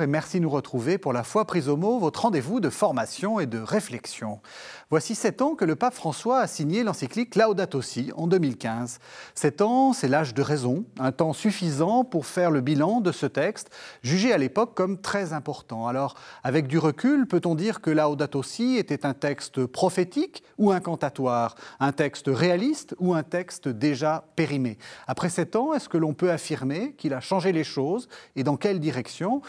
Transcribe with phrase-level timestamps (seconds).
[0.00, 3.38] Et merci de nous retrouver pour la foi prise au mot, votre rendez-vous de formation
[3.38, 4.40] et de réflexion.
[4.88, 8.98] Voici sept ans que le pape François a signé l'encyclique Laudato Si en 2015.
[9.34, 13.26] Sept ans, c'est l'âge de raison, un temps suffisant pour faire le bilan de ce
[13.26, 13.70] texte,
[14.02, 15.86] jugé à l'époque comme très important.
[15.86, 21.56] Alors, avec du recul, peut-on dire que Laudato Si était un texte prophétique ou incantatoire,
[21.78, 24.78] un texte réaliste ou un texte déjà périmé?
[25.06, 28.56] Après sept ans, est-ce que l'on peut affirmer qu'il a changé les choses et dans
[28.56, 29.42] quelle direction?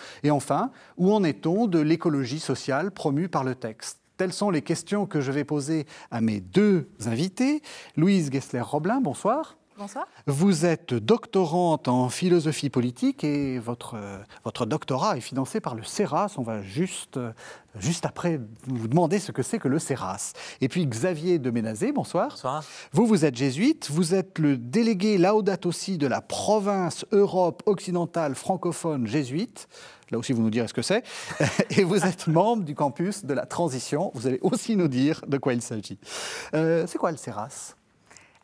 [0.97, 3.99] Où en est-on de l'écologie sociale promue par le texte?
[4.17, 7.61] Telles sont les questions que je vais poser à mes deux invités.
[7.95, 9.57] Louise Gessler-Roblin, bonsoir.
[9.81, 10.05] Bonsoir.
[10.27, 13.97] Vous êtes doctorante en philosophie politique et votre,
[14.43, 16.35] votre doctorat est financé par le CERAS.
[16.37, 17.19] On va juste,
[17.79, 20.33] juste après vous demander ce que c'est que le CERAS.
[20.61, 22.29] Et puis Xavier de Ménazé, bonsoir.
[22.29, 22.63] Bonsoir.
[22.91, 28.35] Vous, vous êtes jésuite, vous êtes le délégué laudato aussi de la province Europe occidentale
[28.35, 29.67] francophone jésuite.
[30.11, 31.03] Là aussi, vous nous direz ce que c'est.
[31.71, 34.11] Et vous êtes membre du campus de la transition.
[34.13, 35.97] Vous allez aussi nous dire de quoi il s'agit.
[36.53, 37.75] Euh, c'est quoi le CERAS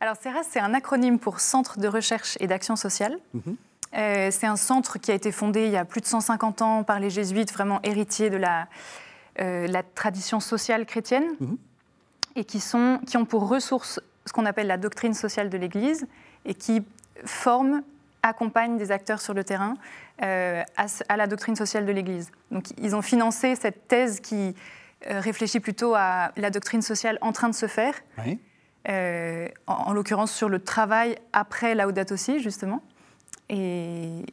[0.00, 3.18] alors CERAS, c'est un acronyme pour Centre de recherche et d'action sociale.
[3.34, 3.56] Mhm.
[3.96, 6.84] Euh, c'est un centre qui a été fondé il y a plus de 150 ans
[6.84, 8.68] par les jésuites, vraiment héritiers de la,
[9.40, 11.56] euh, la tradition sociale chrétienne, mhm.
[12.36, 16.06] et qui, sont, qui ont pour ressource ce qu'on appelle la doctrine sociale de l'Église,
[16.44, 16.82] et qui
[17.24, 17.82] forment,
[18.22, 19.74] accompagnent des acteurs sur le terrain
[20.22, 22.30] euh, à, la doctrine sociale de l'Église.
[22.50, 24.54] Donc ils ont financé cette thèse qui
[25.06, 27.94] réfléchit plutôt à la doctrine sociale en train de se faire.
[28.18, 28.40] Oui.
[28.88, 32.82] Euh, en, l'occurrence sur le travail après Laudato Si, justement.
[33.48, 34.24] Et,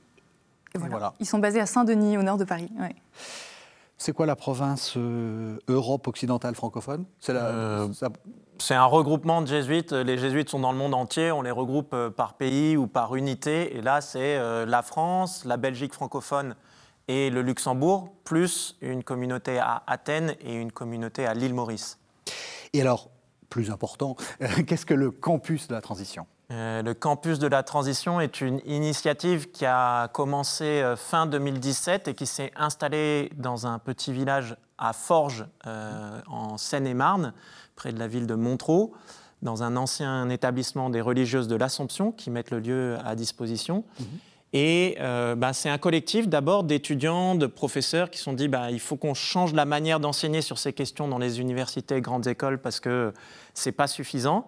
[0.76, 1.14] voilà.
[1.20, 2.70] Ils sont basés à Saint-Denis, au nord de Paris.
[3.98, 7.06] C'est quoi la province euh, Europe occidentale francophone?
[7.30, 7.88] Euh,
[8.58, 9.94] C'est un regroupement de jésuites.
[9.94, 11.32] Les jésuites sont dans le monde entier.
[11.32, 13.78] On les regroupe par pays ou par unité.
[13.78, 16.56] Et là, c'est la France, la Belgique francophone
[17.08, 22.00] et le Luxembourg, plus une communauté à Athènes et une communauté à l'île Maurice.
[22.74, 23.10] Et alors,
[23.50, 24.16] plus important.
[24.68, 26.28] Qu'est-ce que le campus de la transition?
[26.52, 32.08] Euh, le campus de la transition est une initiative qui a commencé euh, fin 2017
[32.08, 37.34] et qui s'est installée dans un petit village à Forges, euh, en Seine-et-Marne,
[37.76, 38.92] près de la ville de Montreux,
[39.42, 43.84] dans un ancien établissement des religieuses de l'Assomption qui mettent le lieu à disposition.
[44.00, 44.06] Mhm.
[44.58, 48.72] Et euh, bah, c'est un collectif d'abord d'étudiants, de professeurs qui se sont dit bah,
[48.72, 52.58] il faut qu'on change la manière d'enseigner sur ces questions dans les universités, grandes écoles,
[52.60, 53.12] parce que
[53.54, 54.48] ce n'est pas suffisant.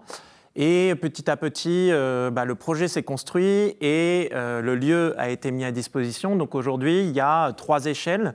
[0.55, 5.27] Et petit à petit, euh, bah, le projet s'est construit et euh, le lieu a
[5.27, 6.37] été mis à disposition.
[6.37, 8.33] Donc aujourd'hui, il y a trois échelles.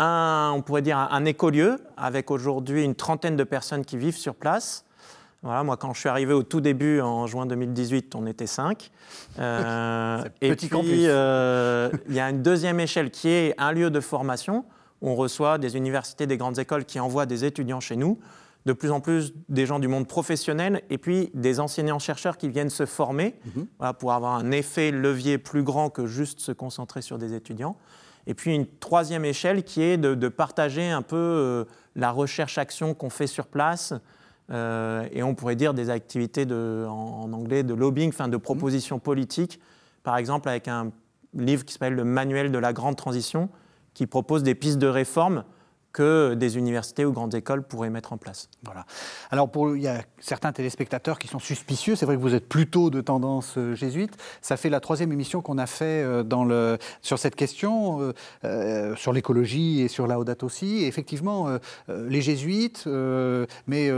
[0.00, 4.34] Un, on pourrait dire un écolieu, avec aujourd'hui une trentaine de personnes qui vivent sur
[4.34, 4.84] place.
[5.42, 8.92] Voilà, moi, quand je suis arrivé au tout début, en juin 2018, on était cinq.
[9.40, 14.00] Euh, et puis, euh, il y a une deuxième échelle qui est un lieu de
[14.00, 14.64] formation.
[15.00, 18.20] On reçoit des universités, des grandes écoles qui envoient des étudiants chez nous,
[18.66, 22.70] de plus en plus des gens du monde professionnel, et puis des enseignants-chercheurs qui viennent
[22.70, 23.66] se former mhm.
[23.78, 27.76] voilà, pour avoir un effet levier plus grand que juste se concentrer sur des étudiants.
[28.28, 31.64] Et puis une troisième échelle qui est de, partager un peu euh,
[31.96, 33.94] la recherche-action qu'on fait sur place,
[34.50, 39.60] et on pourrait dire des activités de, en, anglais de lobbying, enfin de propositions politiques,
[40.02, 40.90] par exemple avec un
[41.34, 43.48] livre qui s'appelle Le Manuel de la Grande Transition,
[43.94, 45.44] qui propose des pistes de réforme
[45.92, 48.48] que des universités ou grandes écoles pourraient mettre en place.
[48.64, 48.86] Voilà.
[49.30, 51.96] Alors, pour, il y a certains téléspectateurs qui sont suspicieux.
[51.96, 54.16] C'est vrai que vous êtes plutôt de tendance euh, jésuite.
[54.40, 58.12] Ça fait la troisième émission qu'on a fait euh, dans le, sur cette question,
[58.44, 60.78] euh, sur l'écologie et sur la Laudato aussi.
[60.78, 61.58] Et effectivement,
[61.88, 62.86] les jésuites,
[63.66, 63.90] mais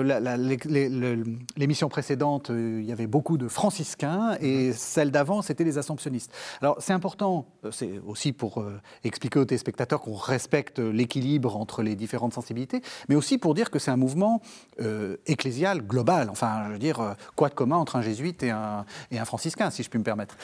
[1.56, 6.32] l'émission précédente, il y avait beaucoup de franciscains et celle d'avant, c'était les assomptionnistes.
[6.60, 8.64] Alors, c'est important, c'est aussi pour
[9.04, 13.78] expliquer aux téléspectateurs qu'on respecte l'équilibre entre les différentes sensibilités, mais aussi pour dire que
[13.78, 14.40] c'est un mouvement
[14.80, 16.28] euh, ecclésial global.
[16.30, 19.24] Enfin, je veux dire, euh, quoi de commun entre un jésuite et un, et un
[19.24, 20.36] franciscain, si je puis me permettre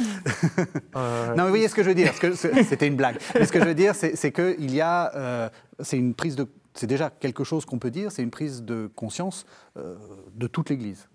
[0.96, 2.12] euh, Non, mais vous voyez ce que je veux dire.
[2.34, 3.18] C'était une blague.
[3.34, 5.50] Mais ce que je veux dire, c'est qu'il y a,
[5.80, 8.90] c'est une prise de, c'est déjà quelque chose qu'on peut dire, c'est une prise de
[8.94, 9.46] conscience
[9.76, 11.08] de toute l'Église.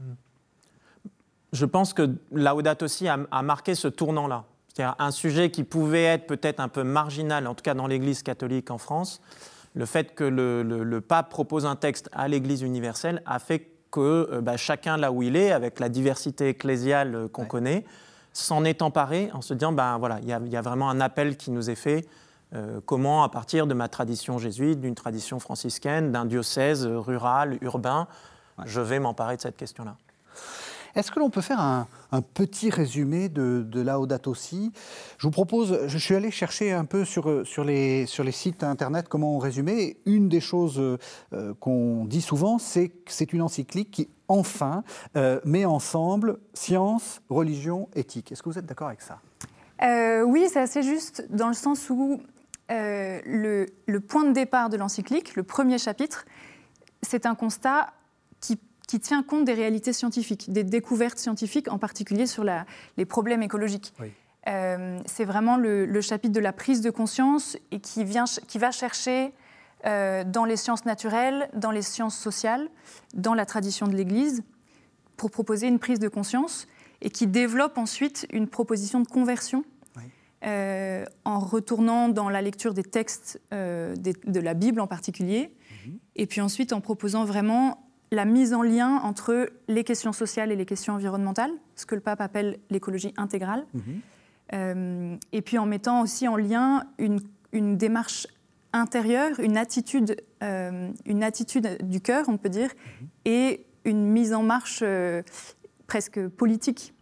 [1.54, 4.44] Je pense que Laudato aussi a, a marqué ce tournant-là.
[4.75, 8.24] C'est-à-dire un sujet qui pouvait être peut-être un peu marginal, en tout cas dans l'Église
[8.24, 9.22] catholique en France,
[9.75, 14.42] le fait que le, pape propose un texte à l'Église universelle a fait que euh,
[14.42, 17.86] bah, chacun là où il est, avec la diversité ecclésiale euh, qu'on connaît,
[18.33, 21.51] s'en est emparé en se disant, ben voilà, il y, a vraiment un appel qui
[21.51, 22.06] nous est fait.
[22.54, 28.07] Euh, comment, à partir de ma tradition jésuite, d'une tradition franciscaine, d'un diocèse rural, urbain,
[28.66, 29.95] je vais m'emparer de cette question-là.
[30.95, 31.88] Est-ce que l'on peut faire un,
[32.33, 34.69] petit résumé de, de Laudato Je
[35.21, 39.39] vous propose, je suis allé chercher un peu sur, sur, les, sites internet comment on
[39.39, 39.97] résumait.
[40.06, 44.83] Une des choses euh, qu'on dit souvent, c'est que c'est une encyclique qui, enfin,
[45.18, 48.31] euh, met ensemble science, religion, éthique.
[48.31, 49.19] Est-ce que vous êtes d'accord avec ça?
[49.83, 52.21] Euh, Oui, c'est assez juste dans le sens où
[52.69, 56.25] le, le point de départ de l'encyclique, le premier chapitre,
[57.01, 57.88] c'est un constat
[58.87, 62.65] qui tient compte des réalités scientifiques, des découvertes scientifiques, en particulier sur la,
[62.97, 63.93] les problèmes écologiques.
[64.47, 68.71] Euh, c'est vraiment le, chapitre de la prise de conscience et qui, vient, qui va
[68.71, 69.33] chercher
[69.85, 72.69] euh, dans les sciences naturelles, dans les sciences sociales,
[73.13, 74.43] dans la tradition de l'Église,
[75.17, 76.67] pour proposer une prise de conscience
[77.01, 79.63] et qui développe ensuite une proposition de conversion
[80.45, 85.51] euh, en retournant dans la lecture des textes de la Bible en particulier,
[85.88, 85.97] mhm.
[86.15, 90.55] et puis ensuite en proposant vraiment la mise en lien entre les questions sociales et
[90.55, 94.01] les questions environnementales, ce que le pape appelle l'écologie intégrale, mhm.
[94.53, 97.19] euh, et puis en mettant aussi en lien une,
[97.77, 98.27] démarche
[98.73, 103.07] intérieure, une attitude, euh, une attitude du cœur, on peut dire, mhm.
[103.25, 105.21] et une mise en marche euh,
[105.87, 106.93] presque politique,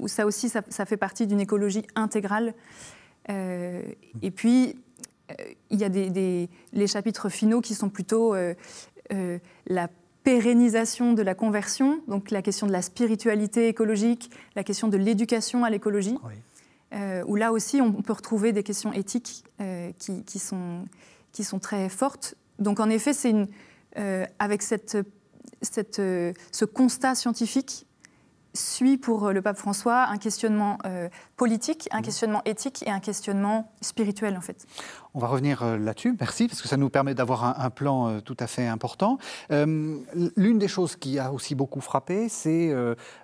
[0.00, 2.52] où ça aussi, ça, fait partie d'une écologie intégrale.
[3.28, 4.76] et puis,
[5.70, 8.54] il y a des, les chapitres finaux qui sont plutôt euh,
[9.10, 9.88] la
[10.24, 15.64] pérennisation de la conversion, donc la question de la spiritualité écologique, la question de l'éducation
[15.64, 16.18] à l'écologie,
[16.92, 20.84] euh, où là aussi on peut retrouver des questions éthiques euh, qui, sont,
[21.32, 22.34] qui sont très fortes.
[22.58, 23.48] Donc en effet, c'est une,
[24.38, 24.98] avec cette,
[25.62, 27.86] cette, ce constat scientifique
[28.54, 32.02] suit pour euh, le pape François un questionnement euh, politique, un mmh.
[32.02, 34.66] questionnement éthique et un questionnement spirituel en fait.
[35.14, 38.36] On va revenir euh, là-dessus, merci, parce que ça nous permet d'avoir un, plan tout
[38.40, 39.18] à fait important.
[39.50, 42.74] L'une des choses qui a aussi beaucoup frappé, c'est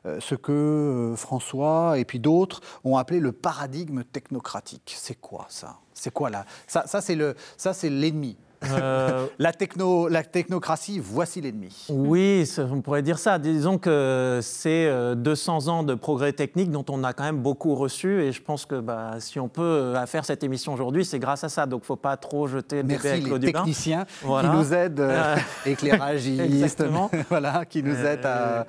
[0.05, 4.95] ce que François et puis d'autres ont appelé le paradigme technocratique.
[4.97, 5.79] C'est quoi ça?
[5.95, 6.45] C'est quoi là?
[6.67, 8.37] Ça, ça c'est l'ennemi.
[8.73, 11.87] Euh, la, techno, la technocratie, voici l'ennemi.
[11.89, 13.39] Oui, on pourrait dire ça.
[13.39, 17.75] Disons que c'est 200 euh, ans de progrès technique dont on a quand même beaucoup
[17.75, 18.23] reçu.
[18.23, 21.45] Et je pense que bah, si on peut euh, faire cette émission aujourd'hui, c'est grâce
[21.45, 21.67] à ça.
[21.67, 25.11] Donc il ne faut pas trop jeter le Merci avec les techniciens qui nous aident,
[25.67, 26.85] éclairagistes,
[27.29, 28.67] voilà, qui nous aident à...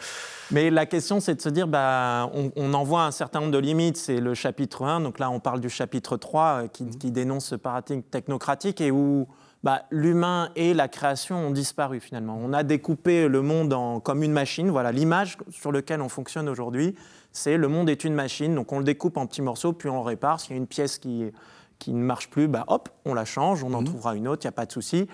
[0.51, 3.51] Mais la question, c'est de se dire, bah, on, on, en voit un certain nombre
[3.51, 3.97] de limites.
[3.97, 7.56] C'est le chapitre 1, donc là, on parle du chapitre 3 qui, qui dénonce ce
[7.56, 9.27] paradigme technocratique et où
[9.65, 12.38] bah, l'humain et la création ont disparu finalement.
[12.39, 14.69] On a découpé le monde en, comme une machine.
[14.69, 16.94] Voilà, l'image sur laquelle on fonctionne aujourd'hui,
[17.31, 18.53] c'est le monde est une machine.
[18.53, 20.39] Donc on le découpe en petits morceaux, puis on répare.
[20.39, 21.31] S'il y a une pièce qui,
[21.79, 23.88] qui ne marche plus, bah, hop, on la change, on en mhm.
[23.88, 25.07] trouvera une autre, il n'y a pas de souci.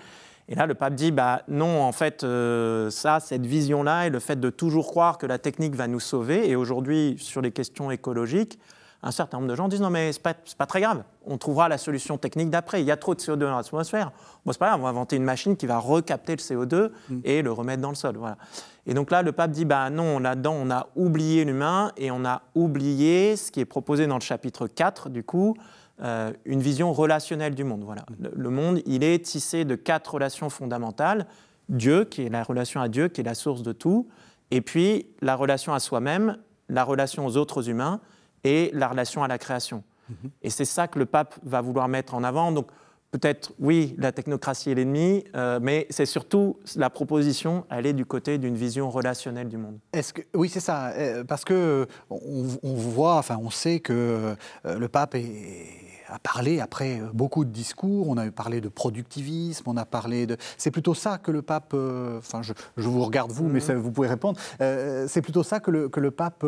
[0.48, 4.18] Et là, le pape dit, bah, non, en fait, euh, ça, cette vision-là et le
[4.18, 7.90] fait de toujours croire que la technique va nous sauver, et aujourd'hui, sur les questions
[7.90, 8.58] écologiques,
[9.02, 11.68] un certain nombre de gens disent non mais c'est pas, pas très grave, on trouvera
[11.68, 12.80] la solution technique d'après.
[12.80, 14.12] Il y a trop de CO2 dans l'atmosphère.
[14.44, 17.20] Bon c'est pas grave, on va inventer une machine qui va recapter le CO2 mm.
[17.24, 18.16] et le remettre dans le sol.
[18.16, 18.36] Voilà.
[18.86, 22.24] Et donc là le pape dit bah non là-dedans on a oublié l'humain et on
[22.24, 25.56] a oublié ce qui est proposé dans le chapitre 4 du coup.
[26.02, 27.84] Euh, une vision relationnelle du monde.
[27.84, 28.04] Voilà.
[28.18, 31.26] Le, le, monde, il est tissé de quatre relations fondamentales.
[31.68, 34.08] Dieu, qui est la relation à Dieu, qui est la source de tout,
[34.50, 36.38] et puis la relation à soi-même,
[36.68, 38.00] la relation aux autres humains,
[38.44, 39.82] et la relation à la création.
[40.08, 40.30] Mhm.
[40.42, 42.52] Et c'est ça que le pape va vouloir mettre en avant.
[42.52, 42.68] Donc
[43.12, 48.06] peut-être, oui, la technocratie est l'ennemi, euh, mais c'est surtout la proposition, elle est du
[48.06, 49.78] côté d'une vision relationnelle du monde.
[49.92, 54.34] Est-ce que, oui, c'est ça, euh, parce que on, on, voit, enfin, on sait que
[54.64, 58.68] euh, le pape est a parlé après euh, beaucoup de discours, on a parlé de
[58.68, 60.36] productivisme, on a parlé de...
[60.58, 63.76] C'est plutôt ça que le pape, euh, enfin je, vous regarde vous, mais mhm.
[63.76, 66.44] vous pouvez répondre, euh, c'est plutôt ça que le, que le pape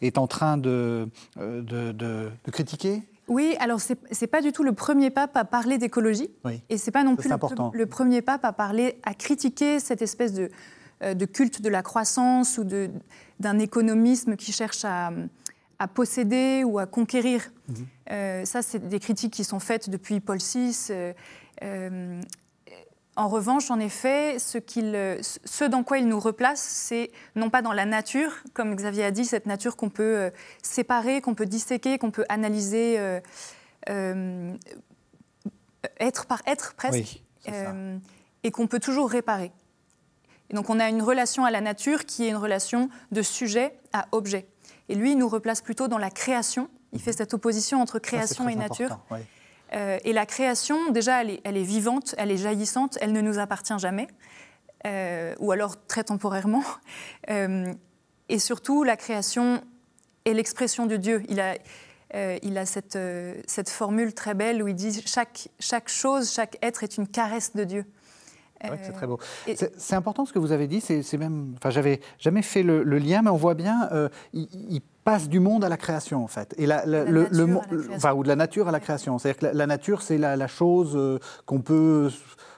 [0.00, 3.02] est en train de, de, de, critiquer?
[3.28, 6.62] Oui, alors c'est n'est pas du tout le premier pape à parler d'écologie, oui.
[6.68, 10.34] et c'est pas non plus le, le, premier pape à parler, à critiquer cette espèce
[10.34, 10.50] de,
[11.02, 15.10] de culte de la croissance ou d'un économisme qui cherche à,
[15.78, 17.50] à posséder ou à conquérir.
[17.68, 17.86] Mhm.
[18.10, 20.76] Euh, ça, c'est des critiques qui sont faites depuis Paul VI.
[20.90, 21.12] Euh,
[21.62, 22.20] euh,
[23.16, 24.58] en revanche, en effet, ce,
[25.44, 29.10] ce, dans quoi il nous replace, c'est non pas dans la nature, comme Xavier a
[29.12, 32.98] dit, cette nature qu'on peut séparer, qu'on peut disséquer, qu'on peut analyser
[36.00, 37.22] être par être presque,
[38.42, 39.52] et qu'on peut toujours réparer.
[40.50, 43.74] Et donc on a une relation à la nature qui est une relation de sujet
[43.92, 44.46] à objet.
[44.88, 46.68] Et lui, il nous replace plutôt dans la création.
[46.92, 48.98] Il fait cette opposition entre création et nature.
[49.74, 53.78] Euh, et la création, déjà, elle est, vivante, elle est jaillissante, elle ne nous appartient
[53.78, 54.06] jamais,
[54.86, 56.64] euh, ou alors très temporairement.
[57.30, 57.72] Euh,
[58.28, 59.64] et surtout, la création
[60.26, 61.22] est l'expression de Dieu.
[61.30, 61.56] Il a,
[62.42, 62.98] il a cette,
[63.46, 67.54] cette, formule très belle où il dit chaque, chaque chose, chaque être est une caresse
[67.54, 67.86] de Dieu.
[68.82, 69.18] C'est très beau.
[69.76, 70.80] C'est important ce que vous avez dit.
[70.80, 73.88] C'est même, enfin, j'avais jamais fait le, lien, mais on voit bien,
[74.32, 77.28] il, passe du monde à la création en fait, et la, le,
[77.94, 79.18] enfin, ou de la nature à la création.
[79.18, 82.10] C'est-à-dire que la, nature, c'est la, chose qu'on peut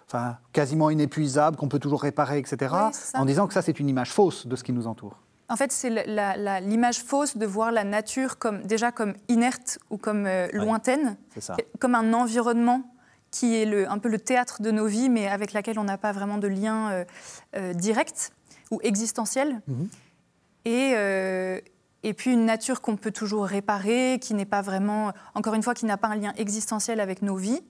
[0.08, 2.74] enfin, quasiment inépuisable, qu'on peut toujours réparer, etc.,
[3.14, 5.18] en disant que ça, c'est une image fausse de ce qui nous entoure.
[5.48, 5.90] En fait, c'est
[6.60, 11.16] l'image fausse de voir la nature comme, déjà comme inerte ou comme euh, lointaine,
[11.78, 12.82] comme un environnement
[13.38, 15.98] qui est le, un peu le théâtre de nos vies, mais avec laquelle on n'a
[15.98, 17.04] pas vraiment de lien euh,
[17.56, 18.32] euh, direct
[18.70, 19.60] ou existentiel.
[19.66, 19.88] Mhm.
[20.64, 20.94] Et,
[22.02, 25.74] et puis une nature qu'on peut toujours réparer, qui n'est pas vraiment, encore une fois,
[25.74, 27.62] qui n'a pas un lien existentiel avec nos vies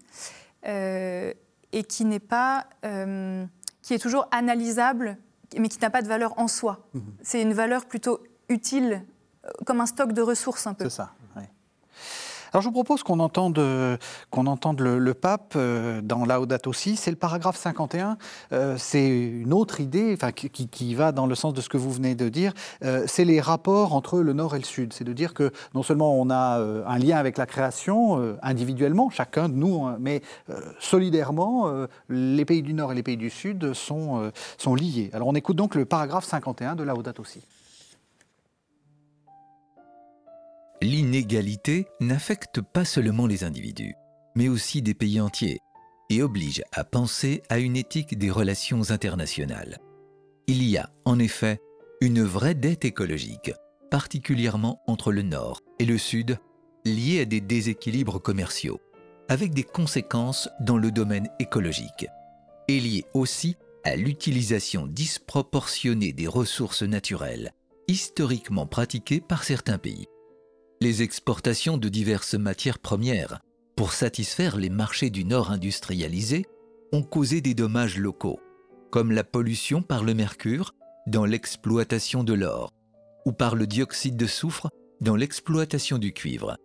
[1.77, 3.45] et qui n'est pas, euh,
[3.83, 5.19] qui est toujours analysable,
[5.59, 6.89] mais qui n'a pas de valeur en soi.
[6.95, 7.03] Mhm.
[7.23, 9.05] C'est une valeur plutôt utile,
[9.45, 10.85] euh, comme un stock de ressources un peu.
[10.85, 11.13] C'est ça.
[12.53, 13.61] Alors je vous propose qu'on entende,
[14.31, 16.97] qu'on entende le, pape euh, dans Laudato Si.
[16.97, 18.17] C'est le paragraphe 51.
[18.53, 21.91] Euh, c'est une autre idée enfin, qui, va dans le sens de ce que vous
[21.91, 22.53] venez de dire.
[22.85, 24.93] Euh, c'est les rapports entre le Nord et le Sud.
[24.93, 29.49] C'est de dire que non seulement on a un lien avec la création individuellement, chacun
[29.49, 30.23] de nous, hein, mais
[30.79, 31.71] solidairement,
[32.09, 35.11] les pays du Nord et les pays du Sud sont, sont liés.
[35.13, 37.41] Alors on écoute donc le paragraphe 51 de Laudato Si.
[40.87, 43.97] L'inégalité n'affecte pas seulement les individus,
[44.37, 45.59] mais aussi des pays entiers,
[46.11, 49.79] et oblige à penser à une éthique des relations internationales.
[50.47, 51.59] Il y a, en effet,
[52.01, 53.51] une vraie dette écologique,
[53.91, 56.39] particulièrement entre le Nord et le Sud,
[56.85, 58.79] liée à des déséquilibres commerciaux,
[59.29, 62.07] avec des conséquences dans le domaine écologique,
[62.69, 67.51] et liée aussi à l'utilisation disproportionnée des ressources naturelles,
[67.89, 70.07] historiquement pratiquée par certains pays
[70.81, 73.41] les exportations de diverses matières premières
[73.77, 76.47] pour satisfaire les marchés du Nord industrialisé
[76.93, 78.41] ont causé des dommages locaux,
[78.91, 80.75] comme la pollution par le mercure
[81.07, 82.73] dans l'exploitation de l'or
[83.25, 84.69] ou par le dioxyde de soufre
[85.01, 86.57] dans l'exploitation du cuivre.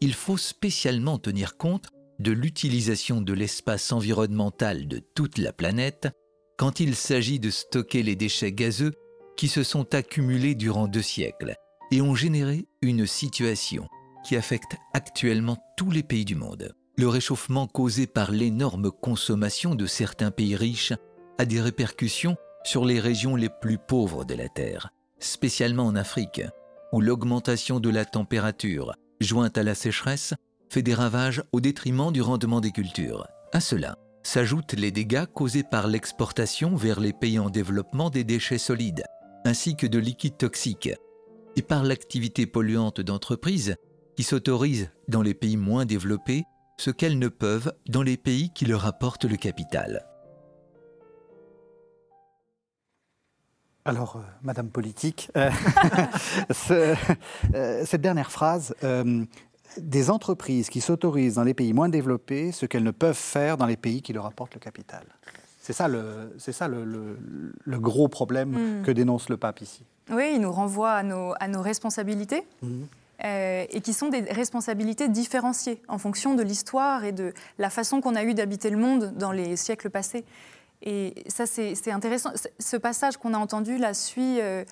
[0.00, 6.08] Il faut spécialement tenir compte de l'utilisation de l'espace environnemental de toute la planète
[6.56, 8.92] quand il s'agit de stocker les déchets gazeux
[9.36, 11.56] qui se sont accumulés durant deux siècles
[11.94, 13.86] et ont généré une situation
[14.24, 16.74] qui affecte actuellement tous les pays du monde.
[16.96, 20.92] Le réchauffement causé par l'énorme consommation de certains pays riches
[21.38, 26.42] a des répercussions sur les régions les plus pauvres de la Terre, spécialement en Afrique,
[26.92, 30.34] où l'augmentation de la température, jointe à la sécheresse,
[30.70, 33.28] fait des ravages au détriment du rendement des cultures.
[33.52, 38.58] À cela s'ajoutent les dégâts causés par l'exportation vers les pays en développement des déchets
[38.58, 39.04] solides,
[39.44, 40.90] ainsi que de liquides toxiques,
[41.56, 43.76] et par l'activité polluante d'entreprises
[44.16, 46.44] qui s'autorisent dans les pays moins développés
[46.76, 50.06] ce qu'elles ne peuvent dans les pays qui leur apportent le capital.
[53.86, 55.50] Alors, euh, Madame Politique, euh,
[56.70, 58.74] euh, cette dernière phrase,
[59.76, 63.66] des entreprises qui s'autorisent dans les pays moins développés ce qu'elles ne peuvent faire dans
[63.66, 65.04] les pays qui leur apportent le capital.
[65.64, 67.16] C'est ça le, c'est ça le,
[67.78, 68.82] gros problème hmm.
[68.82, 69.82] que dénonce le pape ici.
[70.10, 72.46] Oui, il nous renvoie à nos, à nos responsabilités.
[72.62, 72.86] Mhm.
[73.24, 78.00] Euh, et qui sont des responsabilités différenciées en fonction de l'histoire et de la façon
[78.00, 80.24] qu'on a eu d'habiter le monde dans les siècles passés.
[80.82, 82.32] Et ça, c'est intéressant.
[82.58, 84.64] Ce passage qu'on a entendu là suit, euh,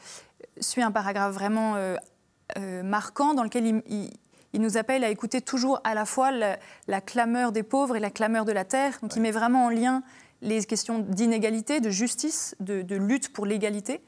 [0.60, 4.10] suit un paragraphe vraiment euh, marquant dans lequel il,
[4.52, 8.10] il, nous appelle à écouter toujours à la fois la, clameur des pauvres et la
[8.10, 8.98] clameur de la terre.
[9.02, 10.02] Donc il met vraiment en lien
[10.42, 14.02] les questions d'inégalité, de justice, de, de lutte pour l'égalité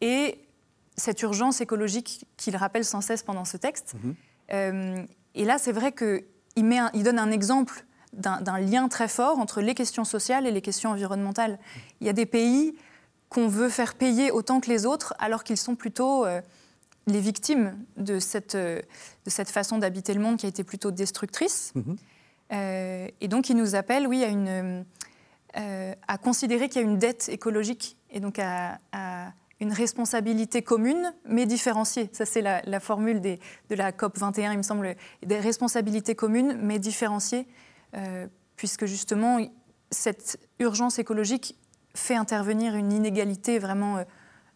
[0.00, 0.40] et
[0.96, 3.94] cette urgence écologique qu'il rappelle sans cesse pendant ce texte.
[3.94, 4.14] Mhm.
[4.52, 5.02] Euh,
[5.34, 6.24] et là, c'est vrai qu'il
[6.56, 10.90] il donne un exemple d'un lien très fort entre les questions sociales et les questions
[10.90, 11.58] environnementales.
[12.00, 12.76] Il y a des pays
[13.28, 16.40] qu'on veut faire payer autant que les autres, alors qu'ils sont plutôt euh,
[17.08, 18.80] les victimes de cette, euh,
[19.24, 21.72] de cette façon d'habiter le monde qui a été plutôt destructrice.
[21.74, 21.96] Mhm.
[23.20, 24.84] et donc, il nous appelle, oui, à, une,
[25.54, 28.78] à considérer qu'il y a une dette écologique et donc à
[29.60, 32.10] une responsabilité commune, mais différenciée.
[32.12, 33.38] Ça, c'est la, formule de
[33.70, 37.46] la COP 21, il me semble, des responsabilités communes, mais différenciées,
[37.96, 39.38] euh, puisque justement,
[39.90, 41.56] cette urgence écologique
[41.94, 44.04] fait intervenir une inégalité vraiment euh,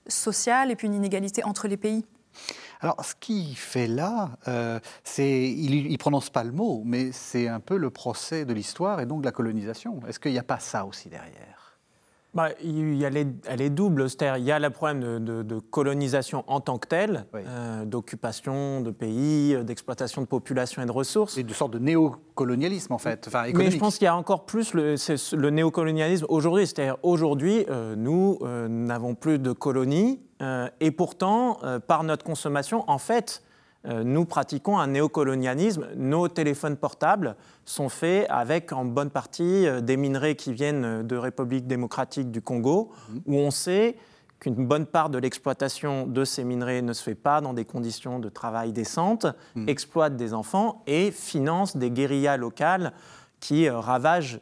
[0.09, 2.05] sociale et puis une inégalité entre les pays.
[2.81, 7.49] Alors, ce qu'il fait là, euh, c'est, il ne prononce pas le mot, mais c'est
[7.49, 10.01] un peu le procès de l'histoire et donc de la colonisation.
[10.07, 11.68] Est-ce qu'il n'y a pas ça aussi derrière?
[12.39, 14.09] Bah, elle, est, elle est double.
[14.09, 18.93] C'est-à-dire, il y a le problème de, colonisation en tant que telle, euh, d'occupation de
[18.93, 21.35] pays, euh, d'exploitation de population et de ressources.
[21.35, 23.25] C'est une sorte de néocolonialisme, en fait.
[23.27, 24.95] Enfin, Mais je pense qu'il y a encore plus le,
[25.37, 26.69] le néocolonialisme aujourd'hui.
[26.69, 30.21] C'est-à-dire, aujourd'hui, euh, nous n'avons plus de colonies.
[30.81, 33.43] et pourtant, par notre consommation, en fait,
[34.05, 35.87] nous pratiquons un néocolonialisme.
[35.97, 41.17] Nos téléphones portables sont faits avec en bonne partie euh, des minerais qui viennent de
[41.17, 42.91] République démocratique du Congo,
[43.27, 43.97] où on sait
[44.41, 48.19] qu'une bonne part de l'exploitation de ces minerais ne se fait pas dans des conditions
[48.19, 49.27] de travail décentes,
[49.57, 49.69] mhm.
[49.69, 52.93] exploite des enfants et finance des guérillas locales
[53.41, 54.41] qui euh, ravagent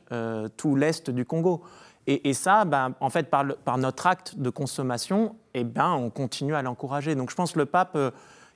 [0.56, 1.62] tout l'est du Congo.
[2.08, 6.62] Et, ça, ben, en fait, par, notre acte de consommation, eh ben, on continue à
[6.62, 7.16] l'encourager.
[7.16, 7.98] Donc je pense que le pape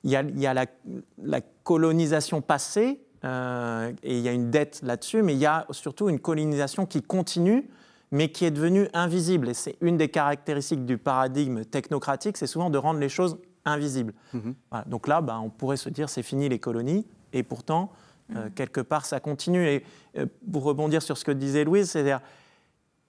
[0.04, 5.34] il y a, la, colonisation passée, euh, et il y a une dette là-dessus, mais
[5.34, 7.68] il y a surtout une colonisation qui continue,
[8.10, 9.50] mais qui est devenue invisible.
[9.50, 14.14] Et c'est une des caractéristiques du paradigme technocratique, c'est souvent de rendre les choses invisibles.
[14.32, 14.54] Mhm.
[14.86, 17.92] Donc là, bah, on pourrait se dire c'est fini les colonies, et pourtant,
[18.34, 18.50] euh, mhm.
[18.52, 19.66] quelque part, ça continue.
[19.66, 19.84] Et
[20.18, 22.20] euh, pour rebondir sur ce que disait Louise, c'est-à-dire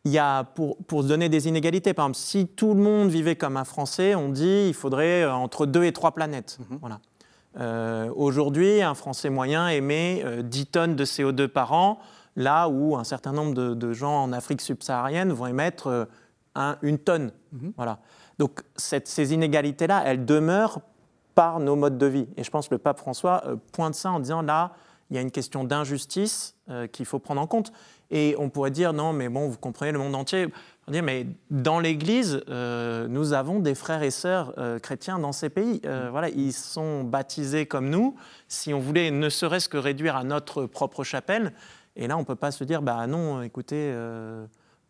[0.04, 3.10] il y a, pour, pour, se donner des inégalités, par exemple, si tout le monde
[3.10, 6.58] vivait comme un Français, on dit il faudrait euh, entre deux et trois planètes.
[6.60, 6.78] Mhm.
[6.80, 7.00] Voilà.
[7.60, 12.00] Euh, Aujourd'hui, un Français moyen émet 10 euh, tonnes de CO2 par an,
[12.36, 16.08] là où un certain nombre de, gens en Afrique subsaharienne vont émettre
[16.56, 17.32] un, une tonne.
[17.52, 17.74] Mhm.
[17.76, 18.00] Voilà.
[18.40, 20.80] Donc cette, ces inégalités-là, elles demeurent
[21.36, 22.28] par nos modes de vie.
[22.38, 24.72] Et je pense que le pape François pointe ça en disant là,
[25.10, 26.56] il y a une question d'injustice
[26.94, 27.72] qu'il faut prendre en compte.
[28.12, 30.48] Et on pourrait dire, non, mais bon, vous comprenez le monde entier.
[30.88, 35.32] On dit, mais dans l'Église, euh, nous avons des frères et sœurs euh, chrétiens dans
[35.32, 35.82] ces pays.
[35.86, 38.16] Euh, voilà, ils sont baptisés comme nous.
[38.50, 41.54] Si on voulait ne serait-ce que réduire à notre propre chapelle,
[41.96, 43.94] et là, on ne peut pas se dire, bah non, écoutez,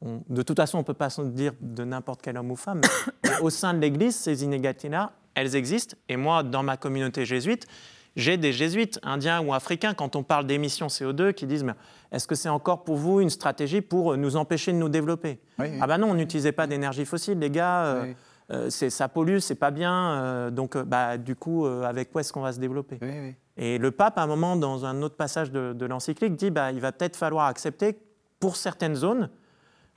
[0.01, 2.81] de toute façon, on ne peut pas se dire de n'importe quel homme ou femme.
[3.23, 5.95] Mais au sein de l'Église, ces inégalités-là, elles existent.
[6.09, 7.67] Et moi, dans ma communauté jésuite,
[8.15, 11.73] j'ai des jésuites indiens ou africains, quand on parle d'émissions CO2, qui disent, mais
[12.11, 15.87] est-ce que c'est encore pour vous une stratégie pour nous empêcher de nous développer Ah
[15.87, 17.85] ben non, on n'utilisait pas d'énergie fossile, les gars.
[17.85, 18.13] Euh,
[18.51, 20.11] euh, ça pollue, c'est pas bien.
[20.11, 22.99] Euh, donc, bah, du coup, avec quoi est-ce qu'on va se développer
[23.55, 26.81] Et le pape, à un moment, dans un autre passage de, l'encyclique, dit bah, il
[26.81, 27.97] va peut-être falloir accepter
[28.39, 29.29] pour certaines zones,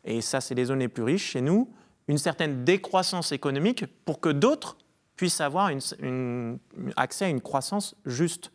[0.04, 1.68] et ça, c'est les zones les plus riches chez nous,
[2.06, 4.76] une certaine décroissance économique pour que d'autres
[5.16, 6.58] puissent avoir une,
[6.96, 8.50] accès à une croissance juste.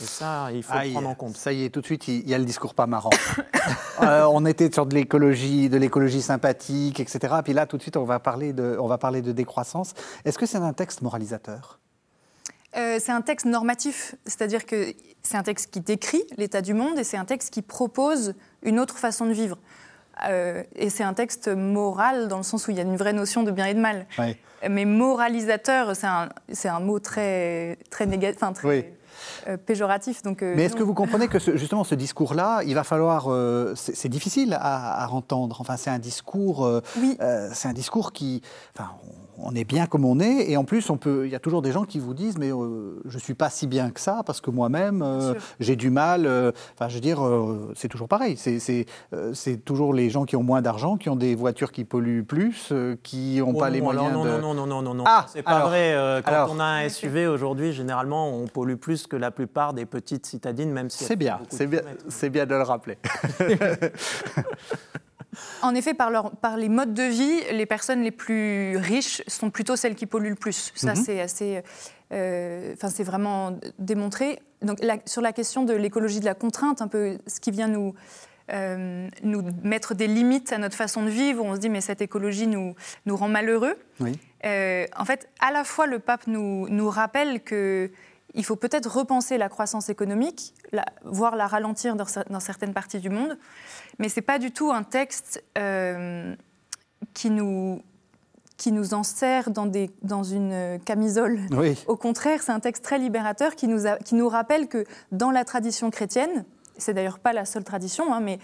[0.00, 1.36] Et ça, il faut le prendre en compte.
[1.36, 3.10] Ça y est, tout de suite, il y a le discours pas marrant.
[4.02, 7.36] Euh, on était sur de l'écologie, de l'écologie sympathique, etc.
[7.42, 9.94] Puis là, tout de suite, on va parler de, on va parler de décroissance.
[10.26, 11.80] Est-ce que c'est un texte moralisateur?
[12.76, 16.98] Euh, c'est un texte normatif, c'est-à-dire que c'est un texte qui décrit l'état du monde
[16.98, 19.58] et c'est un texte qui propose une autre façon de vivre.
[20.24, 23.12] Euh, et c'est un texte moral dans le sens où il y a une vraie
[23.12, 24.06] notion de bien et de mal.
[24.68, 26.28] Mais moralisateur, c'est un,
[26.64, 28.94] un, mot très, très négatif, enfin, très,
[29.46, 30.22] euh, péjoratif.
[30.22, 33.28] Donc, euh, Mais est-ce que vous comprenez que justement ce discours-là, il va falloir,
[33.76, 35.60] c'est difficile à, à, entendre.
[35.60, 37.18] Enfin, c'est un discours, oui.
[37.52, 38.42] c'est un discours qui,
[38.74, 41.38] enfin, on est bien comme on est, et en plus, on peut, il y a
[41.38, 44.22] toujours des gens qui vous disent, mais euh, je suis pas si bien que ça
[44.24, 46.26] parce que moi-même, euh, j'ai du mal.
[46.26, 47.20] Euh, enfin, je veux dire,
[47.74, 48.36] c'est toujours pareil.
[48.36, 52.72] C'est toujours les gens qui ont moins d'argent, qui ont des voitures qui polluent plus,
[53.02, 54.30] qui n'ont pas les moyens non, de.
[54.30, 56.22] Non, non, non, non, non, ah, c'est pas vrai.
[56.24, 60.26] quand on a un SUV aujourd'hui, généralement, on pollue plus que la plupart des petites
[60.26, 61.04] citadines, même si.
[61.04, 62.98] C'est bien, c'est bien, c'est bien de le rappeler.
[65.62, 69.76] En effet, par, par, les modes de vie, les personnes les plus riches sont plutôt
[69.76, 70.72] celles qui polluent le plus.
[70.74, 70.96] Ça, mhm.
[70.96, 71.62] c'est assez.
[72.12, 74.40] Euh, enfin, c'est vraiment démontré.
[74.62, 77.94] Donc, sur la question de l'écologie de la contrainte, un peu ce qui vient nous,
[78.52, 81.80] euh, nous mettre des limites à notre façon de vivre, où on se dit mais
[81.80, 83.76] cette écologie nous, nous rend malheureux.
[84.44, 87.90] Euh, en fait, à la fois le pape nous, nous rappelle que
[88.36, 90.54] il faut peut-être repenser la croissance économique,
[91.04, 93.36] voire la ralentir dans, certaines parties du monde,
[93.98, 96.36] mais ce n'est pas du tout un texte euh,
[97.14, 97.82] qui, nous,
[98.58, 101.40] qui nous enserre dans, des, dans une camisole.
[101.86, 105.44] Au contraire, c'est un texte très libérateur qui nous, qui nous rappelle que dans la
[105.46, 106.44] tradition chrétienne,
[106.76, 108.38] c'est d'ailleurs pas la seule tradition, hein, mais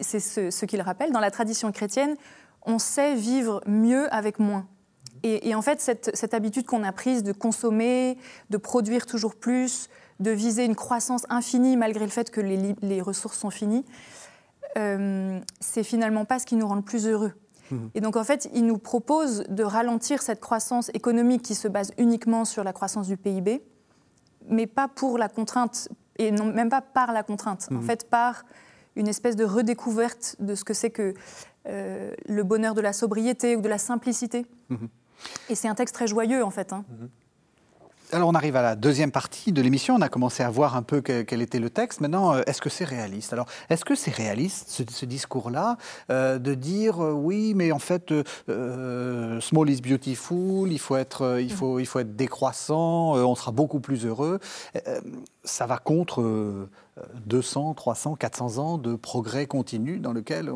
[0.00, 2.16] c'est ce, ce qu'il rappelle, dans la tradition chrétienne,
[2.64, 4.66] on sait vivre mieux avec moins.
[5.24, 8.18] Et, en fait, cette, habitude qu'on a prise de consommer,
[8.50, 13.38] de produire toujours plus, de viser une croissance infinie malgré le fait que les, ressources
[13.38, 13.84] sont finies,
[14.76, 17.32] euh, c'est finalement pas ce qui nous rend le plus heureux.
[17.70, 17.76] Mmh.
[17.94, 21.92] Et donc en fait, il nous propose de ralentir cette croissance économique qui se base
[21.98, 23.62] uniquement sur la croissance du PIB,
[24.48, 27.82] mais pas pour la contrainte, et non, même pas par la contrainte, en mmh.
[27.82, 28.44] fait par
[28.96, 31.14] une espèce de redécouverte de ce que c'est que
[31.64, 34.46] le bonheur de la sobriété ou de la simplicité.
[34.68, 34.88] Mhm.
[35.48, 36.72] Et c'est un texte très joyeux en fait.
[36.72, 36.84] Hein.
[36.88, 37.08] Mhm.
[38.14, 40.82] Alors on arrive à la deuxième partie de l'émission, on a commencé à voir un
[40.82, 42.02] peu quel, était le texte.
[42.02, 43.32] Maintenant, euh, est-ce que c'est réaliste?
[43.32, 45.78] Alors, est-ce que c'est réaliste, ce, discours-là,
[46.10, 48.12] euh, de dire euh, oui, mais en fait,
[48.48, 53.80] small is beautiful, il faut être, il faut, il faut être décroissant, on sera beaucoup
[53.80, 54.40] plus heureux?
[55.44, 56.68] Ça va contre
[57.26, 60.50] 200, 300, 400 ans de progrès continu dans lequel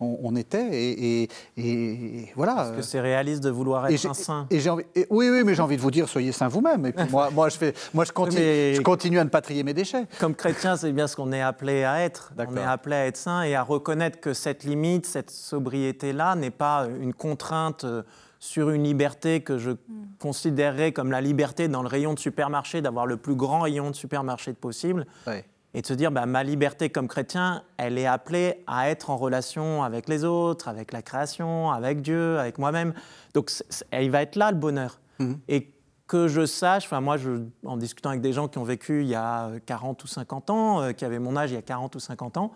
[0.00, 1.28] on, était.
[1.56, 2.64] Et, voilà.
[2.64, 5.62] Est-ce que c'est réaliste de vouloir être un saint et envie, oui, oui, mais j'ai
[5.62, 6.86] envie de vous dire, soyez saint vous-même.
[6.86, 9.62] Et puis moi, moi, je, fais, moi je, continue, je continue à ne pas trier
[9.62, 10.06] mes déchets.
[10.18, 12.32] Comme chrétien, c'est bien ce qu'on est appelé à être.
[12.38, 16.50] On est appelé à être saint et à reconnaître que cette limite, cette sobriété-là n'est
[16.50, 18.02] pas une contrainte euh,
[18.44, 19.70] sur une liberté que je
[20.18, 23.96] considérerais comme la liberté dans le rayon de supermarché, d'avoir le plus grand rayon de
[23.96, 25.06] supermarché possible.
[25.26, 25.42] Oui
[25.76, 29.16] et de se dire bah, ma liberté comme chrétien, elle est appelée à être en
[29.16, 32.94] relation avec les autres, avec la création, avec Dieu, avec moi-même.
[33.34, 33.50] Donc
[33.92, 35.00] il va être là le bonheur.
[35.18, 35.40] Mhm.
[35.48, 35.72] Et
[36.06, 39.08] que je sache, enfin moi, je, en discutant avec des gens qui ont vécu il
[39.08, 41.96] y a 40 ou 50 ans, euh, qui avaient mon âge il y a 40
[41.96, 42.52] ou 50 ans,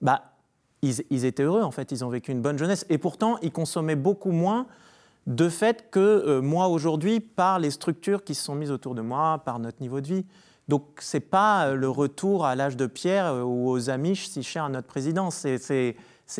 [0.00, 0.22] bah,
[0.82, 2.86] ils, étaient heureux en fait, ils ont vécu une bonne jeunesse.
[2.88, 4.68] Et pourtant, ils consommaient beaucoup moins
[5.26, 9.02] de fait que euh, moi aujourd'hui par les structures qui se sont mises autour de
[9.02, 10.24] moi, par notre niveau de vie.
[10.70, 14.28] Donc ce n'est pas euh, le retour à l'âge de pierre euh, ou aux Amish
[14.28, 15.30] si cher à notre président.
[15.30, 15.96] C'est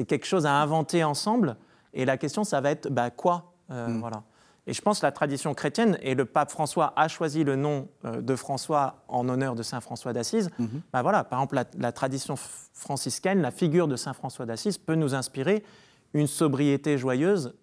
[0.06, 1.56] quelque chose à inventer ensemble.
[1.92, 3.98] Et la question, ça va être bah, quoi euh, mm.
[3.98, 4.22] voilà.
[4.68, 7.88] Et je pense que la tradition chrétienne, et le pape François a choisi le nom
[8.04, 10.80] de François en honneur de Saint François d'Assise, mm-hmm.
[10.92, 12.36] bah, voilà, par exemple, la, tradition
[12.74, 15.64] franciscaine, la figure de Saint François d'Assise peut nous inspirer
[16.12, 17.54] une sobriété joyeuse.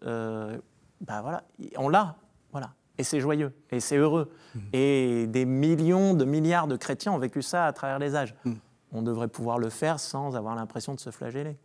[1.02, 1.44] Bah, voilà,
[1.78, 2.16] on l'a,
[2.52, 2.72] voilà.
[2.98, 4.32] Et c'est joyeux, et c'est heureux.
[4.56, 4.60] Mmh.
[4.74, 8.36] Et des millions de milliards de chrétiens ont vécu ça à travers les âges.
[8.44, 8.54] Mmh.
[8.94, 11.58] On devrait pouvoir le faire sans avoir l'impression de se flageller.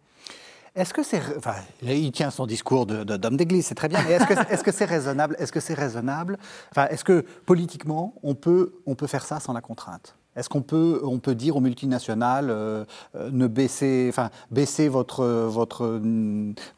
[0.75, 4.03] Est-ce que c'est, enfin, il tient son discours d'homme d'église, c'est très bien.
[4.07, 6.39] Mais est-ce que c'est raisonnable Est-ce que c'est raisonnable?
[6.71, 10.17] Enfin, est-ce que politiquement on peut on peut faire ça sans la contrainte?
[10.35, 15.25] Est-ce qu'on peut, on peut dire aux multinationales euh, euh, ne baisser, enfin, baisser votre,
[15.25, 16.01] votre,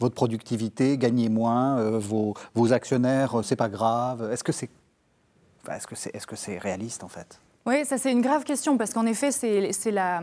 [0.01, 4.71] votre productivité, gagnez moins, euh, vos, vos, actionnaires, c'est pas grave Est-ce que c'est
[5.71, 7.41] est-ce que c'est est -ce c'est réaliste en fait?
[7.65, 10.23] Oui, ça c'est une grave question parce qu'en effet, c'est la,